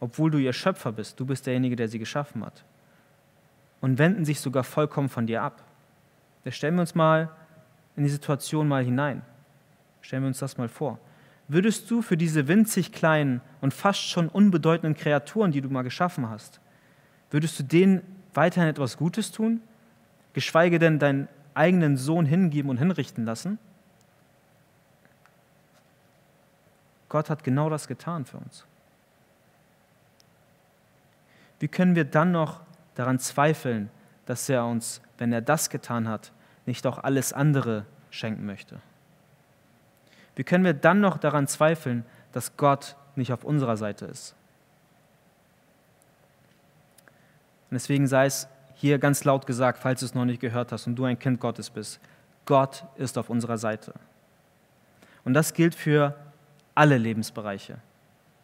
[0.02, 2.66] Obwohl du ihr Schöpfer bist, du bist derjenige, der sie geschaffen hat.
[3.80, 5.64] Und wenden sich sogar vollkommen von dir ab.
[6.44, 7.30] Da stellen wir uns mal
[7.96, 9.22] in die Situation mal hinein.
[10.02, 11.00] Stellen wir uns das mal vor.
[11.50, 16.30] Würdest du für diese winzig kleinen und fast schon unbedeutenden Kreaturen, die du mal geschaffen
[16.30, 16.62] hast,
[17.32, 18.02] würdest du denen
[18.36, 19.62] weiterhin etwas Gutes tun?
[20.34, 23.58] Geschweige denn deinen eigenen Sohn hingeben und hinrichten lassen?
[27.10, 28.66] Gott hat genau das getan für uns.
[31.60, 32.62] Wie können wir dann noch
[32.94, 33.90] daran zweifeln,
[34.28, 36.32] dass er uns, wenn er das getan hat,
[36.68, 38.80] nicht auch alles andere schenken möchte?
[40.40, 44.36] Wie können wir dann noch daran zweifeln, dass Gott nicht auf unserer Seite ist?
[47.70, 50.88] Und deswegen sei es hier ganz laut gesagt, falls du es noch nicht gehört hast
[50.88, 52.00] und du ein Kind Gottes bist.
[52.46, 53.94] Gott ist auf unserer Seite.
[55.26, 56.16] Und das gilt für
[56.74, 57.80] alle Lebensbereiche.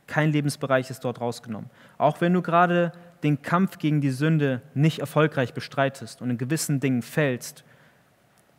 [0.06, 1.70] Kein Lebensbereich ist dort rausgenommen.
[1.98, 2.92] Auch wenn du gerade
[3.24, 7.64] den Kampf gegen die Sünde nicht erfolgreich bestreitest und in gewissen Dingen fällst,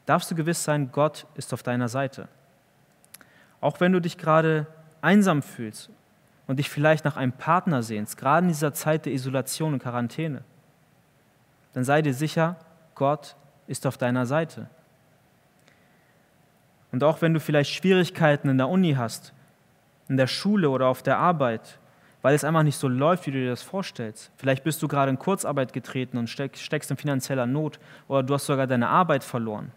[0.07, 2.29] darfst du gewiss sein, Gott ist auf deiner Seite.
[3.61, 4.67] Auch wenn du dich gerade
[5.01, 5.91] einsam fühlst
[6.47, 10.43] und dich vielleicht nach einem Partner sehnst, gerade in dieser Zeit der Isolation und Quarantäne,
[11.73, 12.57] dann sei dir sicher,
[12.95, 14.69] Gott ist auf deiner Seite.
[16.93, 19.33] Und auch wenn du vielleicht Schwierigkeiten in der Uni hast,
[20.09, 21.79] in der Schule oder auf der Arbeit,
[22.23, 24.33] weil es einfach nicht so läuft, wie du dir das vorstellst.
[24.37, 28.47] Vielleicht bist du gerade in Kurzarbeit getreten und steckst in finanzieller Not oder du hast
[28.47, 29.73] sogar deine Arbeit verloren.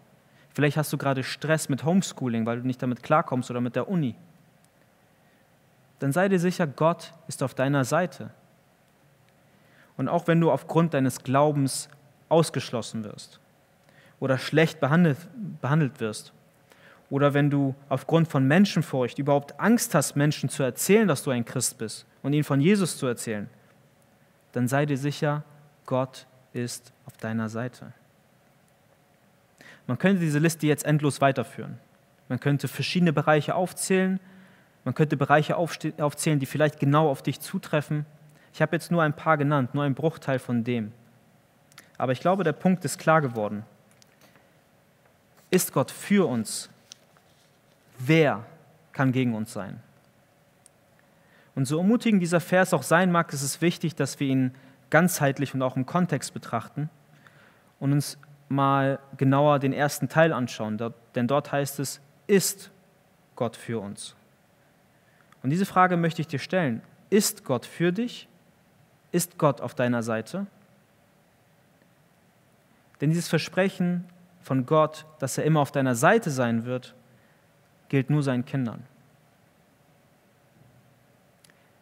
[0.52, 3.88] Vielleicht hast du gerade Stress mit Homeschooling, weil du nicht damit klarkommst oder mit der
[3.88, 4.16] Uni.
[6.00, 8.30] Dann sei dir sicher, Gott ist auf deiner Seite.
[9.96, 11.88] Und auch wenn du aufgrund deines Glaubens
[12.28, 13.38] ausgeschlossen wirst
[14.18, 15.18] oder schlecht behandelt,
[15.60, 16.32] behandelt wirst
[17.10, 21.44] oder wenn du aufgrund von Menschenfurcht überhaupt Angst hast, Menschen zu erzählen, dass du ein
[21.44, 23.50] Christ bist und ihnen von Jesus zu erzählen,
[24.52, 25.44] dann sei dir sicher,
[25.86, 27.92] Gott ist auf deiner Seite.
[29.90, 31.80] Man könnte diese Liste jetzt endlos weiterführen.
[32.28, 34.20] Man könnte verschiedene Bereiche aufzählen.
[34.84, 38.06] Man könnte Bereiche aufzählen, die vielleicht genau auf dich zutreffen.
[38.52, 40.92] Ich habe jetzt nur ein paar genannt, nur ein Bruchteil von dem.
[41.98, 43.64] Aber ich glaube, der Punkt ist klar geworden.
[45.50, 46.70] Ist Gott für uns,
[47.98, 48.46] wer
[48.92, 49.82] kann gegen uns sein?
[51.56, 54.54] Und so ermutigend dieser Vers auch sein mag, ist es wichtig, dass wir ihn
[54.88, 56.90] ganzheitlich und auch im Kontext betrachten
[57.80, 58.18] und uns
[58.50, 60.76] mal genauer den ersten Teil anschauen,
[61.14, 62.70] denn dort heißt es, ist
[63.36, 64.16] Gott für uns?
[65.42, 66.82] Und diese Frage möchte ich dir stellen.
[67.08, 68.28] Ist Gott für dich?
[69.12, 70.46] Ist Gott auf deiner Seite?
[73.00, 74.04] Denn dieses Versprechen
[74.42, 76.94] von Gott, dass er immer auf deiner Seite sein wird,
[77.88, 78.84] gilt nur seinen Kindern.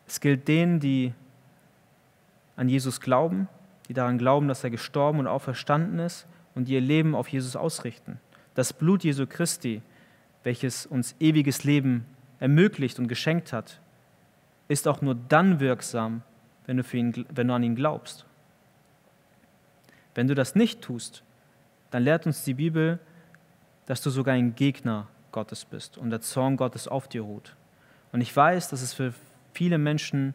[0.07, 1.13] Es gilt denen, die
[2.57, 3.49] an Jesus glauben,
[3.89, 6.27] die daran glauben, dass er gestorben und auferstanden ist
[6.59, 8.19] und ihr Leben auf Jesus ausrichten.
[8.55, 9.81] Das Blut Jesu Christi,
[10.43, 12.05] welches uns ewiges Leben
[12.41, 13.81] ermöglicht und geschenkt hat,
[14.67, 16.23] ist auch nur dann wirksam,
[16.67, 18.27] wenn du, ihn, wenn du an ihn glaubst.
[20.17, 21.23] Wenn du das nicht tust,
[21.93, 22.99] dann lehrt uns die Bibel,
[23.87, 27.55] dass du sogar ein Gegner Gottes bist und der Zorn Gottes auf dir ruht.
[28.11, 29.15] Und ich weiß, dass es für
[29.55, 30.35] viele Menschen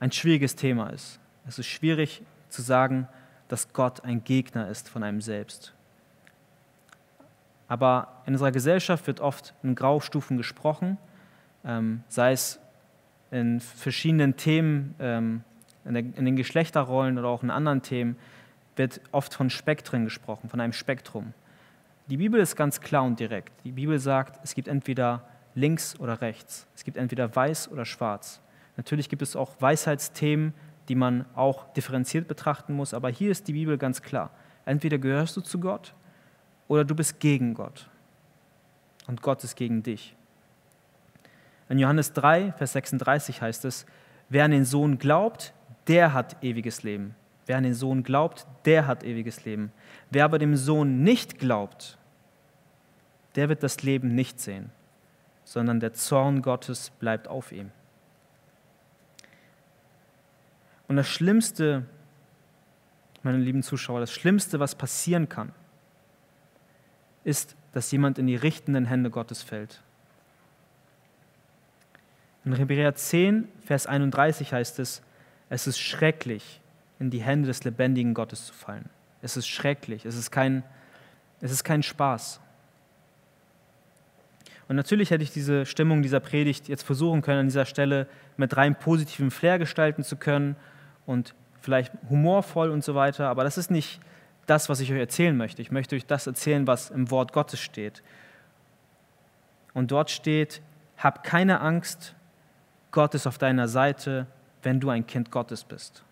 [0.00, 1.20] ein schwieriges Thema ist.
[1.46, 3.08] Es ist schwierig zu sagen,
[3.48, 5.72] dass Gott ein Gegner ist von einem selbst.
[7.66, 10.96] Aber in unserer Gesellschaft wird oft in Graustufen gesprochen,
[11.64, 12.58] ähm, sei es
[13.30, 15.44] in verschiedenen Themen, ähm,
[15.84, 18.16] in, den Geschlechterrollen oder auch in anderen Themen,
[18.76, 21.34] wird oft von Spektren gesprochen, von einem Spektrum.
[22.08, 23.52] Die Bibel ist ganz klar und direkt.
[23.64, 26.66] Die Bibel sagt, es gibt entweder links oder rechts.
[26.74, 28.40] Es gibt entweder weiß oder schwarz.
[28.76, 30.54] Natürlich gibt es auch Weisheitsthemen,
[30.88, 34.30] die man auch differenziert betrachten muss, aber hier ist die Bibel ganz klar.
[34.64, 35.94] Entweder gehörst du zu Gott
[36.66, 37.88] oder du bist gegen Gott.
[39.06, 40.14] Und Gott ist gegen dich.
[41.68, 43.86] In Johannes 3, Vers 36 heißt es,
[44.28, 45.52] wer an den Sohn glaubt,
[45.86, 47.14] der hat ewiges Leben.
[47.46, 49.72] Wer an den Sohn glaubt, der hat ewiges Leben.
[50.10, 51.98] Wer aber dem Sohn nicht glaubt,
[53.36, 54.70] der wird das Leben nicht sehen,
[55.44, 57.70] sondern der Zorn Gottes bleibt auf ihm.
[60.88, 61.84] Und das Schlimmste,
[63.22, 65.52] meine lieben Zuschauer, das Schlimmste, was passieren kann,
[67.24, 69.82] ist, dass jemand in die richtenden Hände Gottes fällt.
[72.44, 75.02] In Hebräer 10, Vers 31 heißt es,
[75.50, 76.60] es ist schrecklich,
[76.98, 78.88] in die Hände des lebendigen Gottes zu fallen.
[79.20, 80.62] Es ist schrecklich, es ist kein,
[81.42, 82.40] es ist kein Spaß.
[84.68, 88.56] Und natürlich hätte ich diese Stimmung dieser Predigt jetzt versuchen können, an dieser Stelle mit
[88.56, 90.56] rein positivem Flair gestalten zu können
[91.08, 93.98] und vielleicht humorvoll und so weiter, aber das ist nicht
[94.46, 95.62] das, was ich euch erzählen möchte.
[95.62, 98.02] Ich möchte euch das erzählen, was im Wort Gottes steht.
[99.72, 100.60] Und dort steht,
[100.98, 102.14] hab keine Angst,
[102.90, 104.26] Gott ist auf deiner Seite,
[104.62, 106.04] wenn du ein Kind Gottes bist.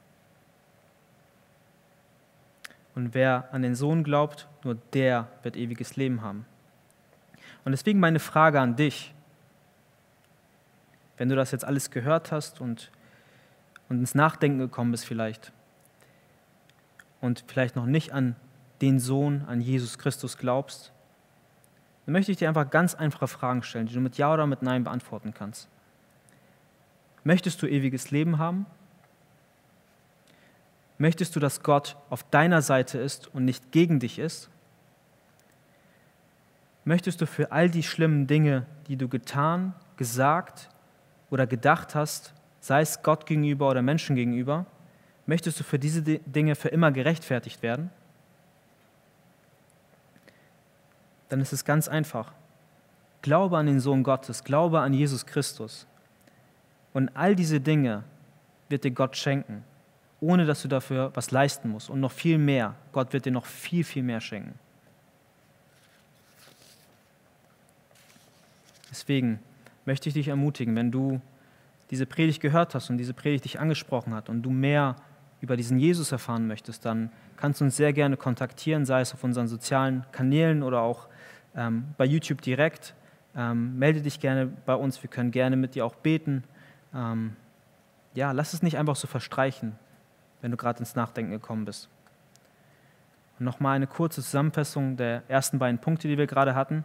[2.95, 6.47] Und wer an den Sohn glaubt, nur der wird ewiges Leben haben.
[7.67, 9.13] Und deswegen meine Frage an dich,
[11.19, 12.91] wenn du das jetzt alles gehört hast und,
[13.88, 15.53] und ins Nachdenken gekommen bist vielleicht
[17.20, 18.37] und vielleicht noch nicht an
[18.81, 20.92] den Sohn, an Jesus Christus glaubst,
[22.05, 24.62] dann möchte ich dir einfach ganz einfache Fragen stellen, die du mit Ja oder mit
[24.62, 25.68] Nein beantworten kannst.
[27.25, 28.66] Möchtest du ewiges Leben haben?
[30.99, 34.49] Möchtest du, dass Gott auf deiner Seite ist und nicht gegen dich ist?
[36.85, 40.68] Möchtest du für all die schlimmen Dinge, die du getan, gesagt
[41.31, 42.33] oder gedacht hast,
[42.66, 44.66] sei es Gott gegenüber oder Menschen gegenüber,
[45.26, 47.90] möchtest du für diese Dinge für immer gerechtfertigt werden?
[51.29, 52.33] Dann ist es ganz einfach.
[53.22, 55.87] Glaube an den Sohn Gottes, glaube an Jesus Christus.
[56.92, 58.05] Und all diese Dinge
[58.68, 59.64] wird dir Gott schenken
[60.20, 61.90] ohne dass du dafür was leisten musst.
[61.90, 62.74] Und noch viel mehr.
[62.92, 64.59] Gott wird dir noch viel, viel mehr schenken.
[68.90, 69.40] Deswegen
[69.85, 71.20] möchte ich dich ermutigen, wenn du
[71.90, 74.96] diese Predigt gehört hast und diese Predigt dich angesprochen hat und du mehr
[75.40, 79.22] über diesen Jesus erfahren möchtest, dann kannst du uns sehr gerne kontaktieren, sei es auf
[79.22, 81.09] unseren sozialen Kanälen oder auch
[81.55, 82.94] ähm, bei YouTube direkt.
[83.37, 86.44] Ähm, melde dich gerne bei uns, wir können gerne mit dir auch beten.
[86.94, 87.37] Ähm,
[88.14, 89.79] ja, lass es nicht einfach so verstreichen
[90.46, 91.88] wenn du gerade ins Nachdenken gekommen bist.
[93.38, 96.85] Und nochmal eine kurze Zusammenfassung der ersten beiden Punkte, die wir gerade hatten.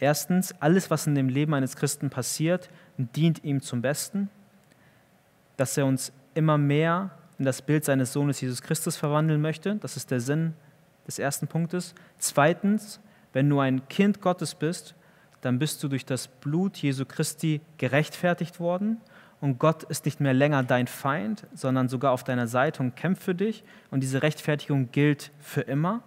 [0.00, 4.30] Erstens, alles, was in dem Leben eines Christen passiert, dient ihm zum Besten,
[5.56, 9.76] dass er uns immer mehr in das Bild seines Sohnes Jesus Christus verwandeln möchte.
[9.76, 10.54] Das ist der Sinn
[11.06, 11.94] des ersten Punktes.
[12.18, 13.00] Zweitens,
[13.32, 14.94] wenn du ein Kind Gottes bist,
[15.40, 18.98] dann bist du durch das Blut Jesu Christi gerechtfertigt worden
[19.40, 23.22] und Gott ist nicht mehr länger dein Feind, sondern sogar auf deiner Seite und kämpft
[23.22, 26.02] für dich und diese Rechtfertigung gilt für immer.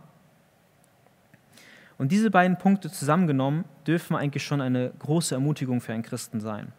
[2.02, 6.74] Und diese beiden Punkte zusammengenommen dürfen eigentlich schon eine große Ermutigung für einen Christen sein.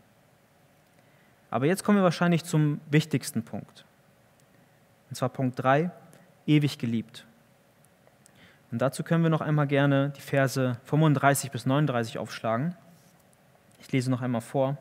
[1.48, 3.84] Aber jetzt kommen wir wahrscheinlich zum wichtigsten Punkt.
[5.08, 5.92] Und zwar Punkt 3,
[6.48, 7.24] ewig geliebt.
[8.72, 12.74] Und dazu können wir noch einmal gerne die Verse 35 bis 39 aufschlagen.
[13.80, 14.76] Ich lese noch einmal vor.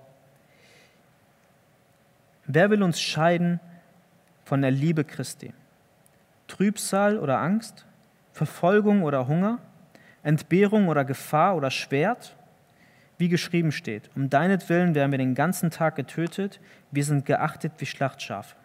[2.48, 3.60] Wer will uns scheiden
[4.46, 5.54] von der Liebe Christi?
[6.48, 7.86] Trübsal oder Angst?
[8.34, 9.60] Verfolgung oder Hunger?
[10.24, 12.36] Entbehrung oder Gefahr oder Schwert?
[13.18, 16.60] Wie geschrieben steht, um deinetwillen werden wir den ganzen Tag getötet,
[16.92, 18.56] wir sind geachtet wie Schlachtschafe.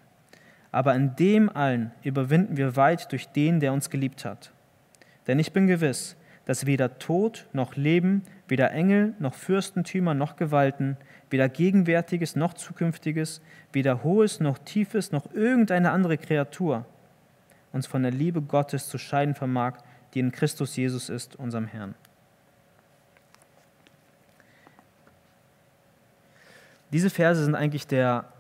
[0.73, 4.53] Aber in dem allen überwinden wir weit durch den, der uns geliebt hat.
[5.27, 6.17] Denn ich bin gewiss,
[6.47, 10.97] dass weder Tod noch Leben, weder Engel noch Fürstentümer noch Gewalten,
[11.29, 13.43] weder Gegenwärtiges noch Zukünftiges,
[13.73, 16.87] weder Hohes noch Tiefes noch irgendeine andere Kreatur
[17.77, 19.75] uns von der Liebe Gottes zu scheiden vermag,
[20.15, 21.95] die in Christus Jesus ist, unserem Herrn.
[26.93, 28.33] Diese Verse sind eigentlich der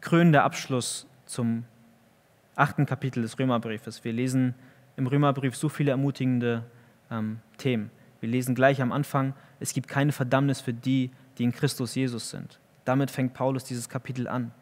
[0.00, 1.64] krönende Abschluss zum
[2.54, 4.04] achten Kapitel des Römerbriefes.
[4.04, 4.54] Wir lesen
[4.96, 6.64] im Römerbrief so viele ermutigende
[7.10, 7.90] ähm, Themen.
[8.20, 12.30] Wir lesen gleich am Anfang, es gibt keine Verdammnis für die, die in Christus Jesus
[12.30, 12.58] sind.
[12.84, 14.52] Damit fängt Paulus dieses Kapitel an.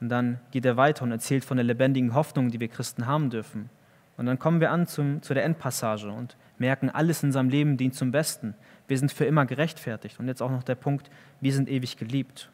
[0.00, 3.30] Und dann geht er weiter und erzählt von der lebendigen Hoffnung, die wir Christen haben
[3.30, 3.70] dürfen.
[4.18, 7.76] Und dann kommen wir an zum, zu der Endpassage und merken, alles in seinem Leben
[7.76, 8.54] dient zum Besten.
[8.88, 10.18] Wir sind für immer gerechtfertigt.
[10.18, 11.08] Und jetzt auch noch der Punkt,
[11.40, 12.50] wir sind ewig geliebt.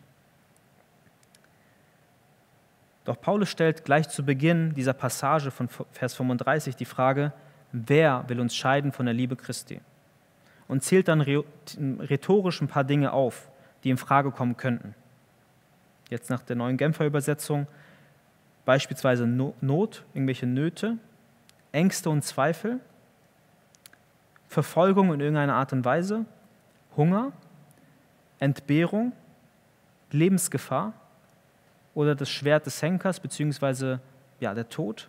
[3.04, 7.32] Doch Paulus stellt gleich zu Beginn dieser Passage von Vers 35 die Frage,
[7.72, 9.80] wer will uns scheiden von der Liebe Christi?
[10.68, 13.48] Und zählt dann rhetorisch ein paar Dinge auf,
[13.84, 14.94] die in Frage kommen könnten.
[16.10, 17.66] Jetzt nach der neuen Genfer Übersetzung
[18.66, 20.98] beispielsweise Not, irgendwelche Nöte,
[21.74, 22.80] Ängste und Zweifel,
[24.48, 26.24] Verfolgung in irgendeiner Art und Weise,
[26.96, 27.32] Hunger,
[28.38, 29.12] Entbehrung,
[30.10, 30.92] Lebensgefahr
[31.94, 34.00] oder das Schwert des Henkers beziehungsweise
[34.40, 35.08] ja, der Tod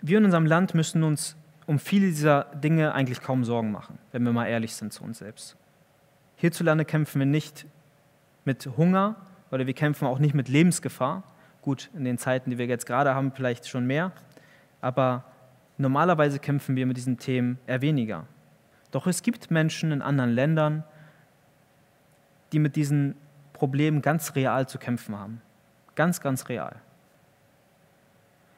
[0.00, 4.22] wir in unserem Land müssen uns um viele dieser Dinge eigentlich kaum Sorgen machen, wenn
[4.22, 5.56] wir mal ehrlich sind zu uns selbst.
[6.36, 7.66] Hierzulande kämpfen wir nicht
[8.44, 9.16] mit Hunger
[9.50, 11.22] oder wir kämpfen auch nicht mit Lebensgefahr.
[11.68, 14.10] Gut, in den Zeiten, die wir jetzt gerade haben, vielleicht schon mehr,
[14.80, 15.24] aber
[15.76, 18.24] normalerweise kämpfen wir mit diesen Themen eher weniger.
[18.90, 20.82] Doch es gibt Menschen in anderen Ländern,
[22.52, 23.16] die mit diesen
[23.52, 25.42] Problemen ganz real zu kämpfen haben.
[25.94, 26.76] Ganz, ganz real.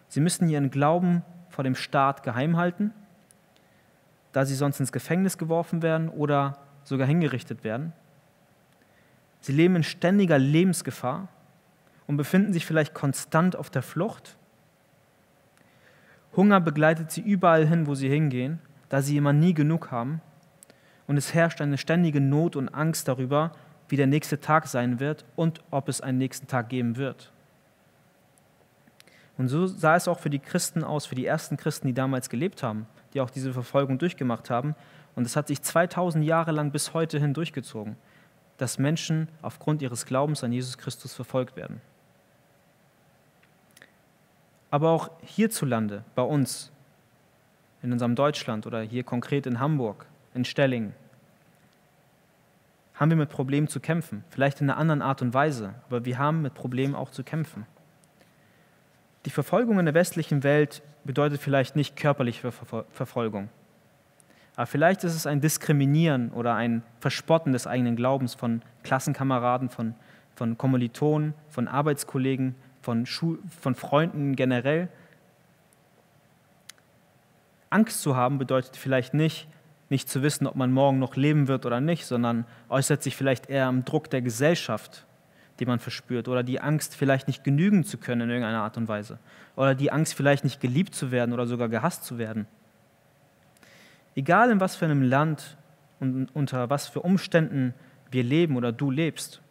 [0.07, 2.95] Sie müssen ihren Glauben vor dem Staat geheim halten,
[4.31, 7.93] da sie sonst ins Gefängnis geworfen werden oder sogar hingerichtet werden.
[9.41, 11.27] Sie leben in ständiger Lebensgefahr
[12.11, 14.37] und befinden sich vielleicht konstant auf der Flucht.
[16.35, 18.59] Hunger begleitet sie überall hin, wo sie hingehen,
[18.89, 20.21] da sie immer nie genug haben.
[21.07, 23.53] Und es herrscht eine ständige Not und Angst darüber,
[23.89, 27.31] wie der nächste Tag sein wird und ob es einen nächsten Tag geben wird.
[29.39, 32.29] Und so sah es auch für die Christen aus, für die ersten Christen, die damals
[32.29, 34.75] gelebt haben, die auch diese Verfolgung durchgemacht haben.
[35.15, 37.95] Und es hat sich 2000 Jahre lang bis heute hin durchgezogen,
[38.57, 41.81] dass Menschen aufgrund ihres Glaubens an Jesus Christus verfolgt werden.
[44.71, 46.71] Aber auch hierzulande, bei uns,
[47.83, 50.95] in unserem Deutschland oder hier konkret in Hamburg, in Stellingen,
[52.95, 54.25] haben wir mit Problemen zu kämpfen.
[54.29, 57.66] Vielleicht in einer anderen Art und Weise, aber wir haben mit Problemen auch zu kämpfen.
[59.25, 63.49] Die Verfolgung in der westlichen Welt bedeutet vielleicht nicht körperliche Verfolgung.
[64.57, 69.95] Aber vielleicht ist es ein Diskriminieren oder ein Verspotten des eigenen Glaubens von Klassenkameraden, von,
[70.35, 72.55] von Kommilitonen, von Arbeitskollegen,
[72.91, 74.88] von, Schul von Freunden generell.
[77.70, 79.47] Angst zu haben bedeutet vielleicht nicht,
[79.91, 83.49] nicht zu wissen, ob man morgen noch leben wird oder nicht, sondern äußert sich vielleicht
[83.49, 85.07] eher am Druck der Gesellschaft,
[85.61, 88.88] den man verspürt, oder die Angst, vielleicht nicht genügen zu können in irgendeiner Art und
[88.88, 89.20] Weise,
[89.55, 92.49] oder die Angst, vielleicht nicht geliebt zu werden oder sogar gehasst zu werden.
[94.16, 95.57] Egal in was für einem Land
[96.01, 97.72] und unter was für Umständen
[98.11, 99.43] wir leben oder du lebst,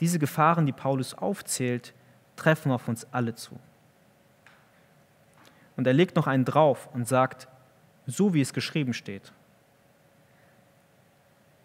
[0.00, 1.94] diese Gefahren, die Paulus aufzählt,
[2.36, 3.58] treffen auf uns alle zu.
[5.76, 7.48] Und er legt noch einen drauf und sagt,
[8.06, 9.32] so wie es geschrieben steht.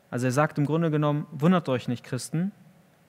[0.09, 2.51] Also er sagt im Grunde genommen, wundert euch nicht, Christen,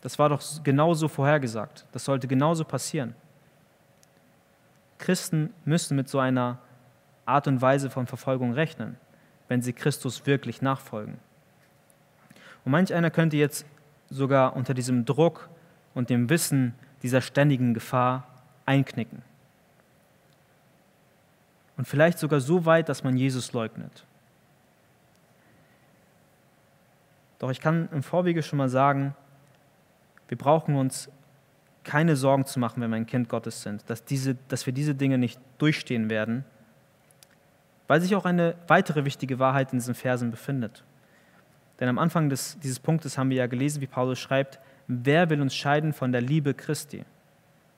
[0.02, 3.14] das war doch genauso vorhergesagt, das sollte genauso passieren.
[4.98, 6.58] Christen müssen mit so einer
[7.26, 8.96] Art und Weise von Verfolgung rechnen,
[9.48, 11.18] wenn sie Christus wirklich nachfolgen.
[12.64, 13.66] Und manch einer könnte jetzt
[14.10, 15.48] sogar unter diesem Druck
[15.94, 18.26] und dem Wissen dieser ständigen Gefahr
[18.66, 19.22] einknicken.
[21.76, 24.04] Und vielleicht sogar so weit, dass man Jesus leugnet.
[27.38, 29.16] Doch ich kann im Vorwege schon mal sagen,
[30.28, 31.10] wir brauchen uns
[31.84, 34.94] keine Sorgen zu machen, wenn wir ein Kind Gottes sind, dass, diese, dass wir diese
[34.94, 36.44] Dinge nicht durchstehen werden,
[37.88, 40.84] weil sich auch eine weitere wichtige Wahrheit in diesen Versen befindet.
[41.80, 44.60] Denn am Anfang des, dieses Punktes haben wir ja gelesen, wie Paulus schreibt,
[45.04, 47.04] wer will uns scheiden von der Liebe Christi?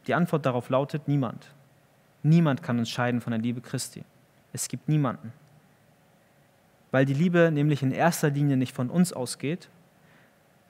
[0.06, 1.52] Die Antwort darauf lautet niemand.
[2.22, 4.04] Niemand kann uns scheiden von der Liebe Christi.
[4.52, 5.32] Es gibt niemanden
[6.94, 9.68] weil die Liebe nämlich in erster Linie nicht von uns ausgeht,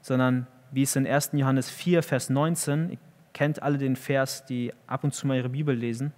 [0.01, 1.33] sondern wie es in 1.
[1.35, 2.99] Johannes 4, Vers 19, ihr
[3.35, 6.15] kennt alle den Vers, die ab und zu mal ihre Bibel lesen,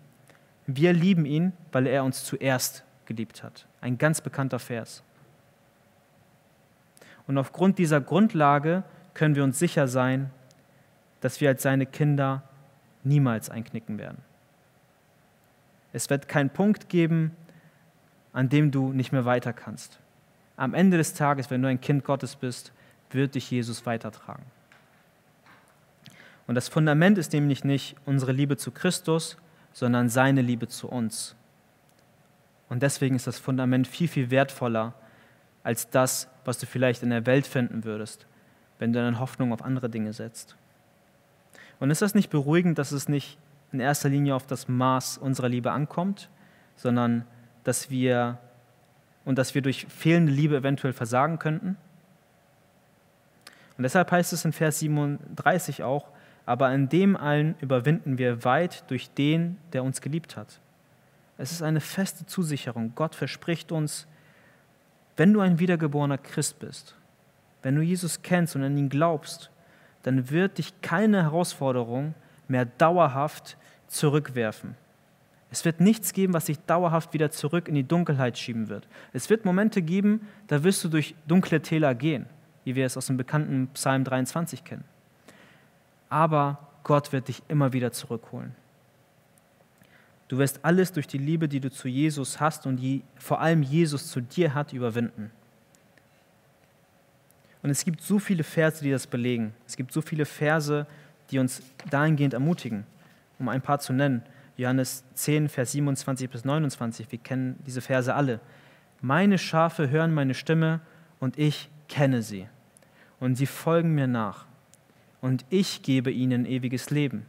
[0.68, 3.66] wir lieben ihn, weil er uns zuerst geliebt hat.
[3.80, 5.02] Ein ganz bekannter Vers.
[7.26, 8.84] Und aufgrund dieser Grundlage
[9.16, 10.30] können wir uns sicher sein,
[11.22, 12.42] dass wir als seine Kinder
[13.02, 14.18] niemals einknicken werden.
[15.94, 17.34] Es wird keinen Punkt geben,
[18.34, 19.98] an dem du nicht mehr weiter kannst.
[20.58, 22.72] Am Ende des Tages, wenn du ein Kind Gottes bist,
[23.10, 24.44] wird dich Jesus weitertragen.
[26.46, 29.38] Und das Fundament ist nämlich nicht unsere Liebe zu Christus,
[29.72, 31.34] sondern seine Liebe zu uns.
[32.68, 34.92] Und deswegen ist das Fundament viel, viel wertvoller
[35.62, 38.26] als das, was du vielleicht in der Welt finden würdest,
[38.78, 40.56] wenn du deine Hoffnung auf andere Dinge setzt.
[41.80, 43.38] Und ist das nicht beruhigend, dass es nicht
[43.72, 46.30] in erster Linie auf das Maß unserer Liebe ankommt,
[46.76, 47.24] sondern
[47.64, 48.38] dass wir
[49.24, 51.76] und dass wir durch fehlende Liebe eventuell versagen könnten.
[53.76, 56.08] Und deshalb heißt es in Vers 37 auch,
[56.46, 60.60] aber in dem allen überwinden wir weit durch den, der uns geliebt hat.
[61.38, 62.92] Es ist eine feste Zusicherung.
[62.94, 64.06] Gott verspricht uns,
[65.16, 66.94] wenn du ein wiedergeborener Christ bist,
[67.66, 69.50] wenn du Jesus kennst und an ihn glaubst,
[70.04, 72.14] dann wird dich keine Herausforderung
[72.46, 73.56] mehr dauerhaft
[73.88, 74.76] zurückwerfen.
[75.50, 78.86] Es wird nichts geben, was dich dauerhaft wieder zurück in die Dunkelheit schieben wird.
[79.12, 82.26] Es wird Momente geben, da wirst du durch dunkle Täler gehen,
[82.62, 84.84] wie wir es aus dem bekannten Psalm 23 kennen.
[86.08, 88.54] Aber Gott wird dich immer wieder zurückholen.
[90.28, 93.64] Du wirst alles durch die Liebe, die du zu Jesus hast und die vor allem
[93.64, 95.32] Jesus zu dir hat, überwinden.
[97.66, 99.52] Und es gibt so viele Verse, die das belegen.
[99.66, 100.86] Es gibt so viele Verse,
[101.32, 101.60] die uns
[101.90, 102.86] dahingehend ermutigen,
[103.40, 104.22] um ein paar zu nennen.
[104.56, 107.10] Johannes 10, Vers 27 bis 29.
[107.10, 108.38] Wir kennen diese Verse alle.
[109.00, 110.78] Meine Schafe hören meine Stimme
[111.18, 112.46] und ich kenne sie.
[113.18, 114.46] Und sie folgen mir nach.
[115.20, 117.26] Und ich gebe ihnen ewiges Leben.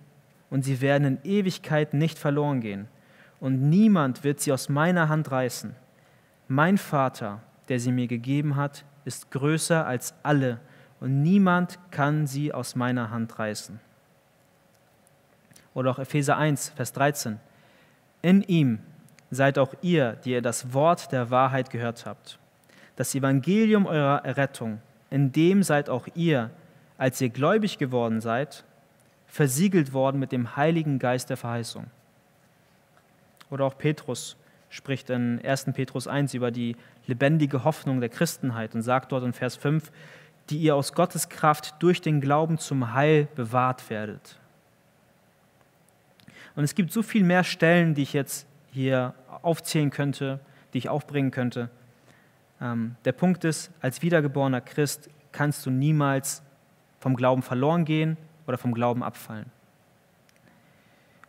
[0.51, 2.87] Und sie werden in Ewigkeit nicht verloren gehen.
[3.39, 5.75] Und niemand wird sie aus meiner Hand reißen.
[6.47, 10.59] Mein Vater, der sie mir gegeben hat, ist größer als alle.
[10.99, 13.79] Und niemand kann sie aus meiner Hand reißen.
[15.73, 17.39] Oder auch Epheser 1, Vers 13.
[18.21, 18.79] In ihm
[19.29, 22.39] seid auch ihr, die ihr das Wort der Wahrheit gehört habt.
[22.95, 26.49] Das Evangelium eurer Errettung, in dem seid auch ihr,
[26.97, 28.63] als ihr gläubig geworden seid,
[29.27, 31.85] versiegelt worden mit dem Heiligen Geist der Verheißung.
[33.51, 34.35] Oder auch Petrus
[34.69, 35.65] spricht in 1.
[35.73, 39.91] Petrus 1 über die lebendige Hoffnung der Christenheit und sagt dort in Vers 5,
[40.49, 44.39] die ihr aus Gottes Kraft durch den Glauben zum Heil bewahrt werdet.
[46.55, 50.39] Und es gibt so viel mehr Stellen, die ich jetzt hier aufzählen könnte,
[50.73, 51.69] die ich aufbringen könnte.
[52.59, 56.41] Ähm, der Punkt ist, als wiedergeborener Christ kannst du niemals
[56.99, 59.51] vom Glauben verloren gehen oder vom Glauben abfallen.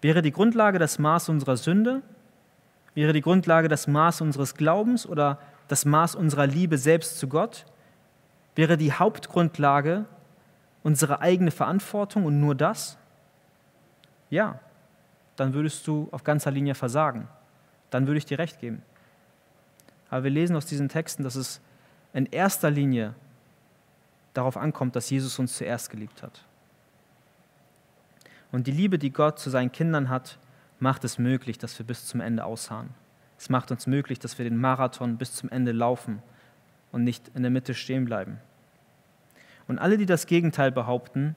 [0.00, 2.02] Wäre die Grundlage das Maß unserer Sünde?
[2.98, 5.38] Wäre die Grundlage das Maß unseres Glaubens oder
[5.68, 7.64] das Maß unserer Liebe selbst zu Gott?
[8.56, 10.04] Wäre die Hauptgrundlage
[10.82, 12.98] unsere eigene Verantwortung und nur das?
[14.30, 14.58] Ja,
[15.36, 17.28] dann würdest du auf ganzer Linie versagen.
[17.90, 18.82] Dann würde ich dir recht geben.
[20.10, 21.60] Aber wir lesen aus diesen Texten, dass es
[22.14, 23.14] in erster Linie
[24.34, 26.42] darauf ankommt, dass Jesus uns zuerst geliebt hat.
[28.50, 30.36] Und die Liebe, die Gott zu seinen Kindern hat,
[30.80, 32.90] macht es möglich, dass wir bis zum Ende ausharren.
[33.38, 36.22] Es macht uns möglich, dass wir den Marathon bis zum Ende laufen
[36.92, 38.38] und nicht in der Mitte stehen bleiben.
[39.68, 41.36] Und alle, die das Gegenteil behaupten,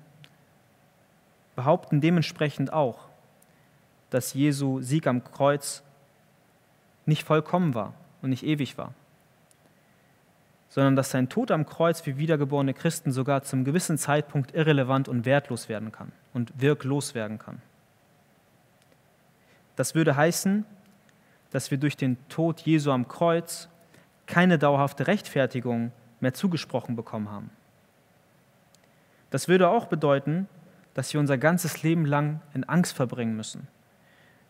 [1.55, 3.09] behaupten dementsprechend auch,
[4.09, 5.83] dass Jesu Sieg am Kreuz
[7.05, 8.93] nicht vollkommen war und nicht ewig war,
[10.69, 15.25] sondern dass sein Tod am Kreuz für wiedergeborene Christen sogar zum gewissen Zeitpunkt irrelevant und
[15.25, 17.61] wertlos werden kann und wirklos werden kann.
[19.75, 20.65] Das würde heißen,
[21.51, 23.69] dass wir durch den Tod Jesu am Kreuz
[24.25, 27.49] keine dauerhafte Rechtfertigung mehr zugesprochen bekommen haben.
[29.29, 30.47] Das würde auch bedeuten,
[30.93, 33.67] dass wir unser ganzes Leben lang in Angst verbringen müssen,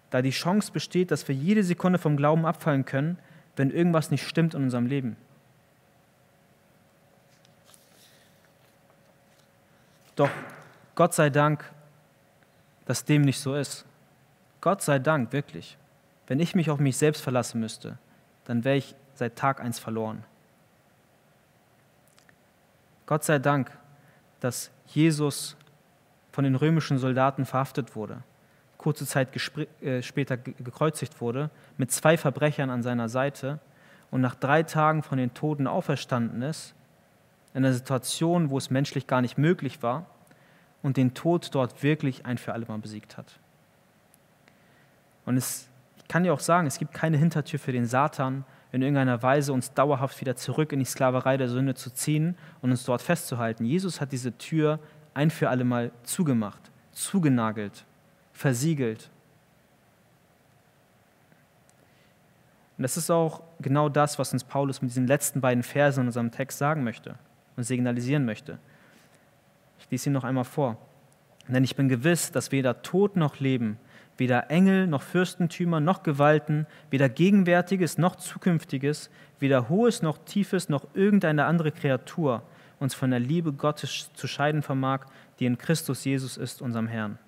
[0.10, 3.18] da die Chance besteht, dass wir jede Sekunde vom Glauben abfallen können,
[3.56, 5.18] wenn irgendwas nicht stimmt in unserem Leben.
[10.16, 10.30] Doch
[10.96, 11.72] Gott sei Dank,
[12.86, 13.86] dass dem nicht so ist.
[14.62, 15.78] Gott sei Dank, wirklich.
[16.28, 17.98] Wenn ich mich auf mich selbst verlassen müsste,
[18.46, 20.24] dann wäre ich seit Tag eins verloren.
[23.06, 23.72] Gott sei Dank,
[24.40, 25.58] dass Jesus
[26.32, 28.24] von den römischen Soldaten verhaftet wurde,
[28.78, 29.30] kurze Zeit
[29.82, 33.60] äh, später gekreuzigt wurde, mit zwei Verbrechern an seiner Seite
[34.12, 36.74] und nach drei Tagen von den Toten auferstanden ist,
[37.54, 40.06] in einer Situation, wo es menschlich gar nicht möglich war
[40.82, 43.41] und den Tod dort wirklich ein für alle Mal besiegt hat.
[45.26, 48.82] Und es, ich kann dir auch sagen, es gibt keine Hintertür für den Satan, in
[48.82, 52.86] irgendeiner Weise uns dauerhaft wieder zurück in die Sklaverei der Sünde zu ziehen und uns
[52.86, 53.66] dort festzuhalten.
[53.66, 54.80] Jesus hat diese Tür
[55.14, 57.86] ein für alle Mal zugemacht, zugenagelt,
[58.32, 59.10] versiegelt.
[62.78, 66.08] Und das ist auch genau das, was uns Paulus mit diesen letzten beiden Versen in
[66.08, 67.16] unserem Text sagen möchte
[67.58, 68.58] und signalisieren möchte.
[69.80, 70.78] Ich lese ihn noch einmal vor.
[71.48, 73.78] Denn ich bin gewiss, dass weder Tod noch Leben,
[74.18, 79.10] weder Engel noch Fürstentümer noch Gewalten, weder Gegenwärtiges noch Zukünftiges,
[79.40, 82.44] weder Hohes noch Tiefes noch irgendeine andere Kreatur
[82.82, 85.06] uns von der Liebe Gottes zu scheiden vermag,
[85.40, 87.20] die in Christus Jesus ist, unserem Herrn.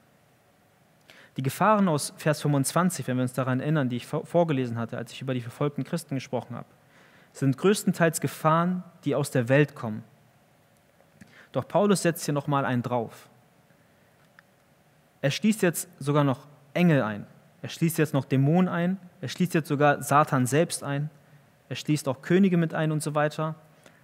[1.38, 5.12] Die Gefahren aus Vers 25, wenn wir uns daran erinnern, die ich vorgelesen hatte, als
[5.12, 6.68] ich über die verfolgten Christen gesprochen habe,
[7.34, 10.04] sind größtenteils Gefahren, die aus der Welt kommen.
[11.52, 13.30] Doch Paulus setzt hier nochmal einen drauf.
[15.22, 17.26] Er schließt jetzt sogar noch Engel ein.
[17.62, 18.98] Er schließt jetzt noch Dämonen ein.
[19.22, 21.10] Er schließt jetzt sogar Satan selbst ein.
[21.70, 23.56] Er schließt auch Könige mit ein und so weiter.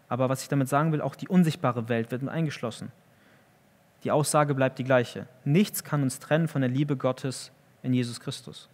[0.07, 2.91] Aber was ich damit sagen will, auch die unsichtbare Welt wird mit eingeschlossen.
[4.03, 5.27] Die Aussage bleibt die gleiche.
[5.43, 7.51] Nichts kann uns trennen von der Liebe Gottes
[7.83, 8.69] in Jesus Christus.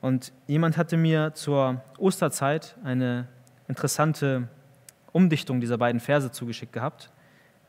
[0.00, 3.28] Und jemand hatte mir zur Osterzeit eine
[3.68, 4.48] interessante
[5.12, 7.10] Umdichtung dieser beiden Verse zugeschickt gehabt.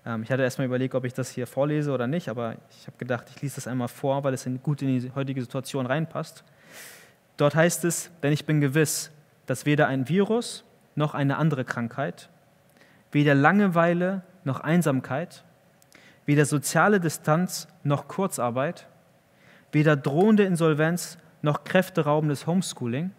[0.06, 2.98] Ähm, ich hatte erstmal überlegt, ob ich das hier vorlese oder nicht, aber ich habe
[2.98, 6.44] gedacht, ich lese das einmal vor, weil es gut in die heutige Situation reinpasst.
[7.38, 9.12] Dort heißt es, denn ich bin gewiss,
[9.46, 10.64] dass weder ein Virus
[10.96, 12.30] noch eine andere Krankheit,
[13.12, 15.44] weder Langeweile noch Einsamkeit,
[16.26, 18.88] weder soziale Distanz noch Kurzarbeit,
[19.72, 23.12] weder drohende Insolvenz noch kräfteraubendes Homeschooling,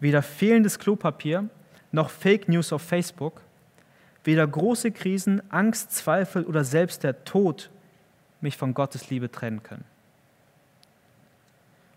[0.00, 1.48] weder fehlendes Klopapier
[1.92, 3.42] noch Fake News auf Facebook,
[4.26, 7.70] weder große Krisen, Angst, Zweifel oder selbst der Tod
[8.40, 9.84] mich von Gottes Liebe trennen können.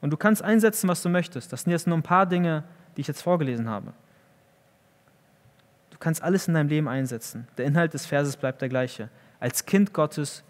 [0.01, 1.51] Und du kannst einsetzen, was du möchtest.
[1.51, 2.63] Das sind jetzt nur ein paar Dinge,
[2.95, 3.93] die ich jetzt vorgelesen habe.
[5.89, 7.47] Du kannst alles in deinem Leben einsetzen.
[7.57, 9.09] Der Inhalt des Verses bleibt der gleiche.
[9.39, 10.43] Als Kind Gottes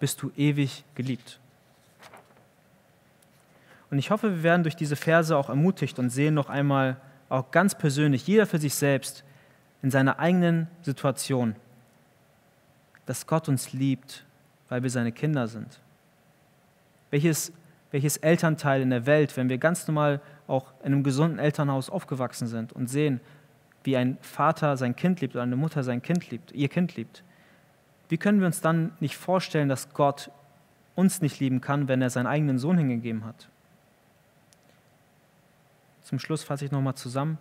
[0.00, 1.38] bist du ewig geliebt.
[3.90, 6.96] Und ich hoffe, wir werden durch diese Verse auch ermutigt und sehen noch einmal
[7.28, 9.24] auch ganz persönlich, jeder für sich selbst,
[9.82, 11.56] in seiner eigenen Situation,
[13.06, 14.24] dass Gott uns liebt,
[14.68, 15.80] weil wir seine Kinder sind.
[17.10, 17.52] Welches,
[17.90, 22.46] welches Elternteil in der Welt, wenn wir ganz normal auch in einem gesunden Elternhaus aufgewachsen
[22.46, 23.20] sind und sehen,
[23.82, 27.24] wie ein Vater sein Kind liebt oder eine Mutter sein Kind liebt, ihr Kind liebt,
[28.08, 30.30] wie können wir uns dann nicht vorstellen, dass Gott
[30.94, 33.48] uns nicht lieben kann, wenn er seinen eigenen Sohn hingegeben hat.
[36.02, 37.38] Zum Schluss fasse ich nochmal zusammen.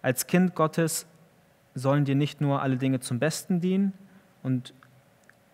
[0.00, 1.06] Als Kind Gottes
[1.74, 3.92] sollen dir nicht nur alle Dinge zum Besten dienen
[4.42, 4.74] und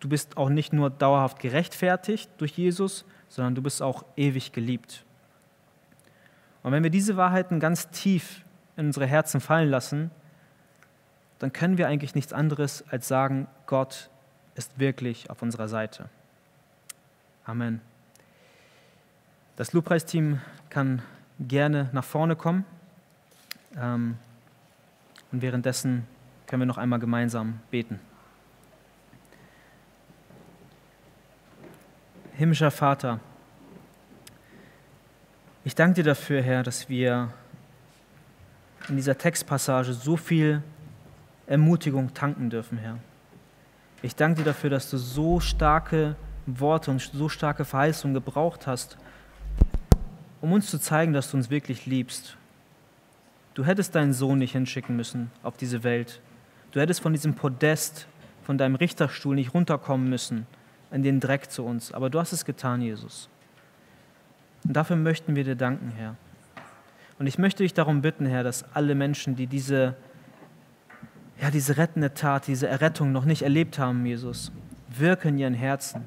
[0.01, 5.05] du bist auch nicht nur dauerhaft gerechtfertigt durch Jesus, sondern du bist auch ewig geliebt.
[6.63, 8.45] Und wenn wir diese Wahrheiten ganz tief
[8.77, 10.11] in unsere Herzen fallen lassen,
[11.39, 14.11] dann können wir eigentlich nichts anderes als sagen, Gott
[14.55, 16.09] ist wirklich auf unserer Seite.
[17.45, 17.81] Amen.
[19.57, 21.03] Das Lobpreisteam kann
[21.39, 22.65] gerne nach vorne kommen.
[23.77, 24.17] Ähm,
[25.31, 26.07] und währenddessen
[26.47, 28.01] können wir noch einmal gemeinsam beten.
[32.33, 33.21] Himmlischer Vater,
[35.65, 37.31] ich danke dir dafür, Herr, dass wir
[38.89, 40.63] in dieser Textpassage so viel
[41.47, 42.99] Ermutigung tanken dürfen, Herr.
[44.01, 46.17] Ich danke dir dafür, dass du so starke
[46.47, 48.97] Worte und so starke Verheißungen gebraucht hast,
[50.41, 52.38] um uns zu zeigen, dass du uns wirklich liebst.
[53.59, 56.21] Du hättest deinen Sohn nicht hinschicken müssen auf diese Welt.
[56.71, 58.07] Du hättest von diesem Podest,
[58.45, 60.47] von deinem Richterstuhl nicht runterkommen müssen
[60.93, 61.91] in den Dreck zu uns.
[61.91, 63.29] Aber du hast es getan, Jesus.
[64.63, 66.15] Und dafür möchten wir dir danken, Herr.
[67.19, 69.97] Und ich möchte dich darum bitten, Herr, dass alle Menschen, die diese,
[71.43, 74.53] ja, diese rettende Tat, diese Errettung noch nicht erlebt haben, Jesus,
[74.89, 76.07] wirke in ihren Herzen.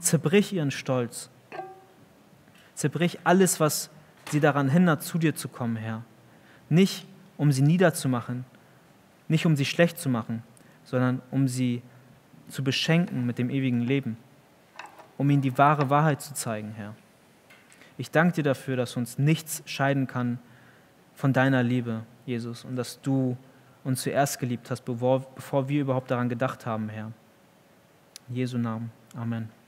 [0.00, 1.30] Zerbrich ihren Stolz.
[2.74, 3.88] Zerbrich alles, was
[4.32, 6.02] sie daran hindert, zu dir zu kommen, Herr.
[6.68, 7.06] Nicht,
[7.36, 8.44] um sie niederzumachen,
[9.28, 10.42] nicht um sie schlecht zu machen,
[10.84, 11.82] sondern um sie
[12.48, 14.16] zu beschenken mit dem ewigen Leben,
[15.16, 16.94] um ihnen die wahre Wahrheit zu zeigen, Herr.
[17.98, 20.38] Ich danke dir dafür, dass uns nichts scheiden kann
[21.14, 23.36] von deiner Liebe, Jesus, und dass du
[23.84, 27.12] uns zuerst geliebt hast, bevor, wir überhaupt daran gedacht haben, Herr.
[28.28, 28.90] In Jesu Namen.
[29.14, 29.61] Amen.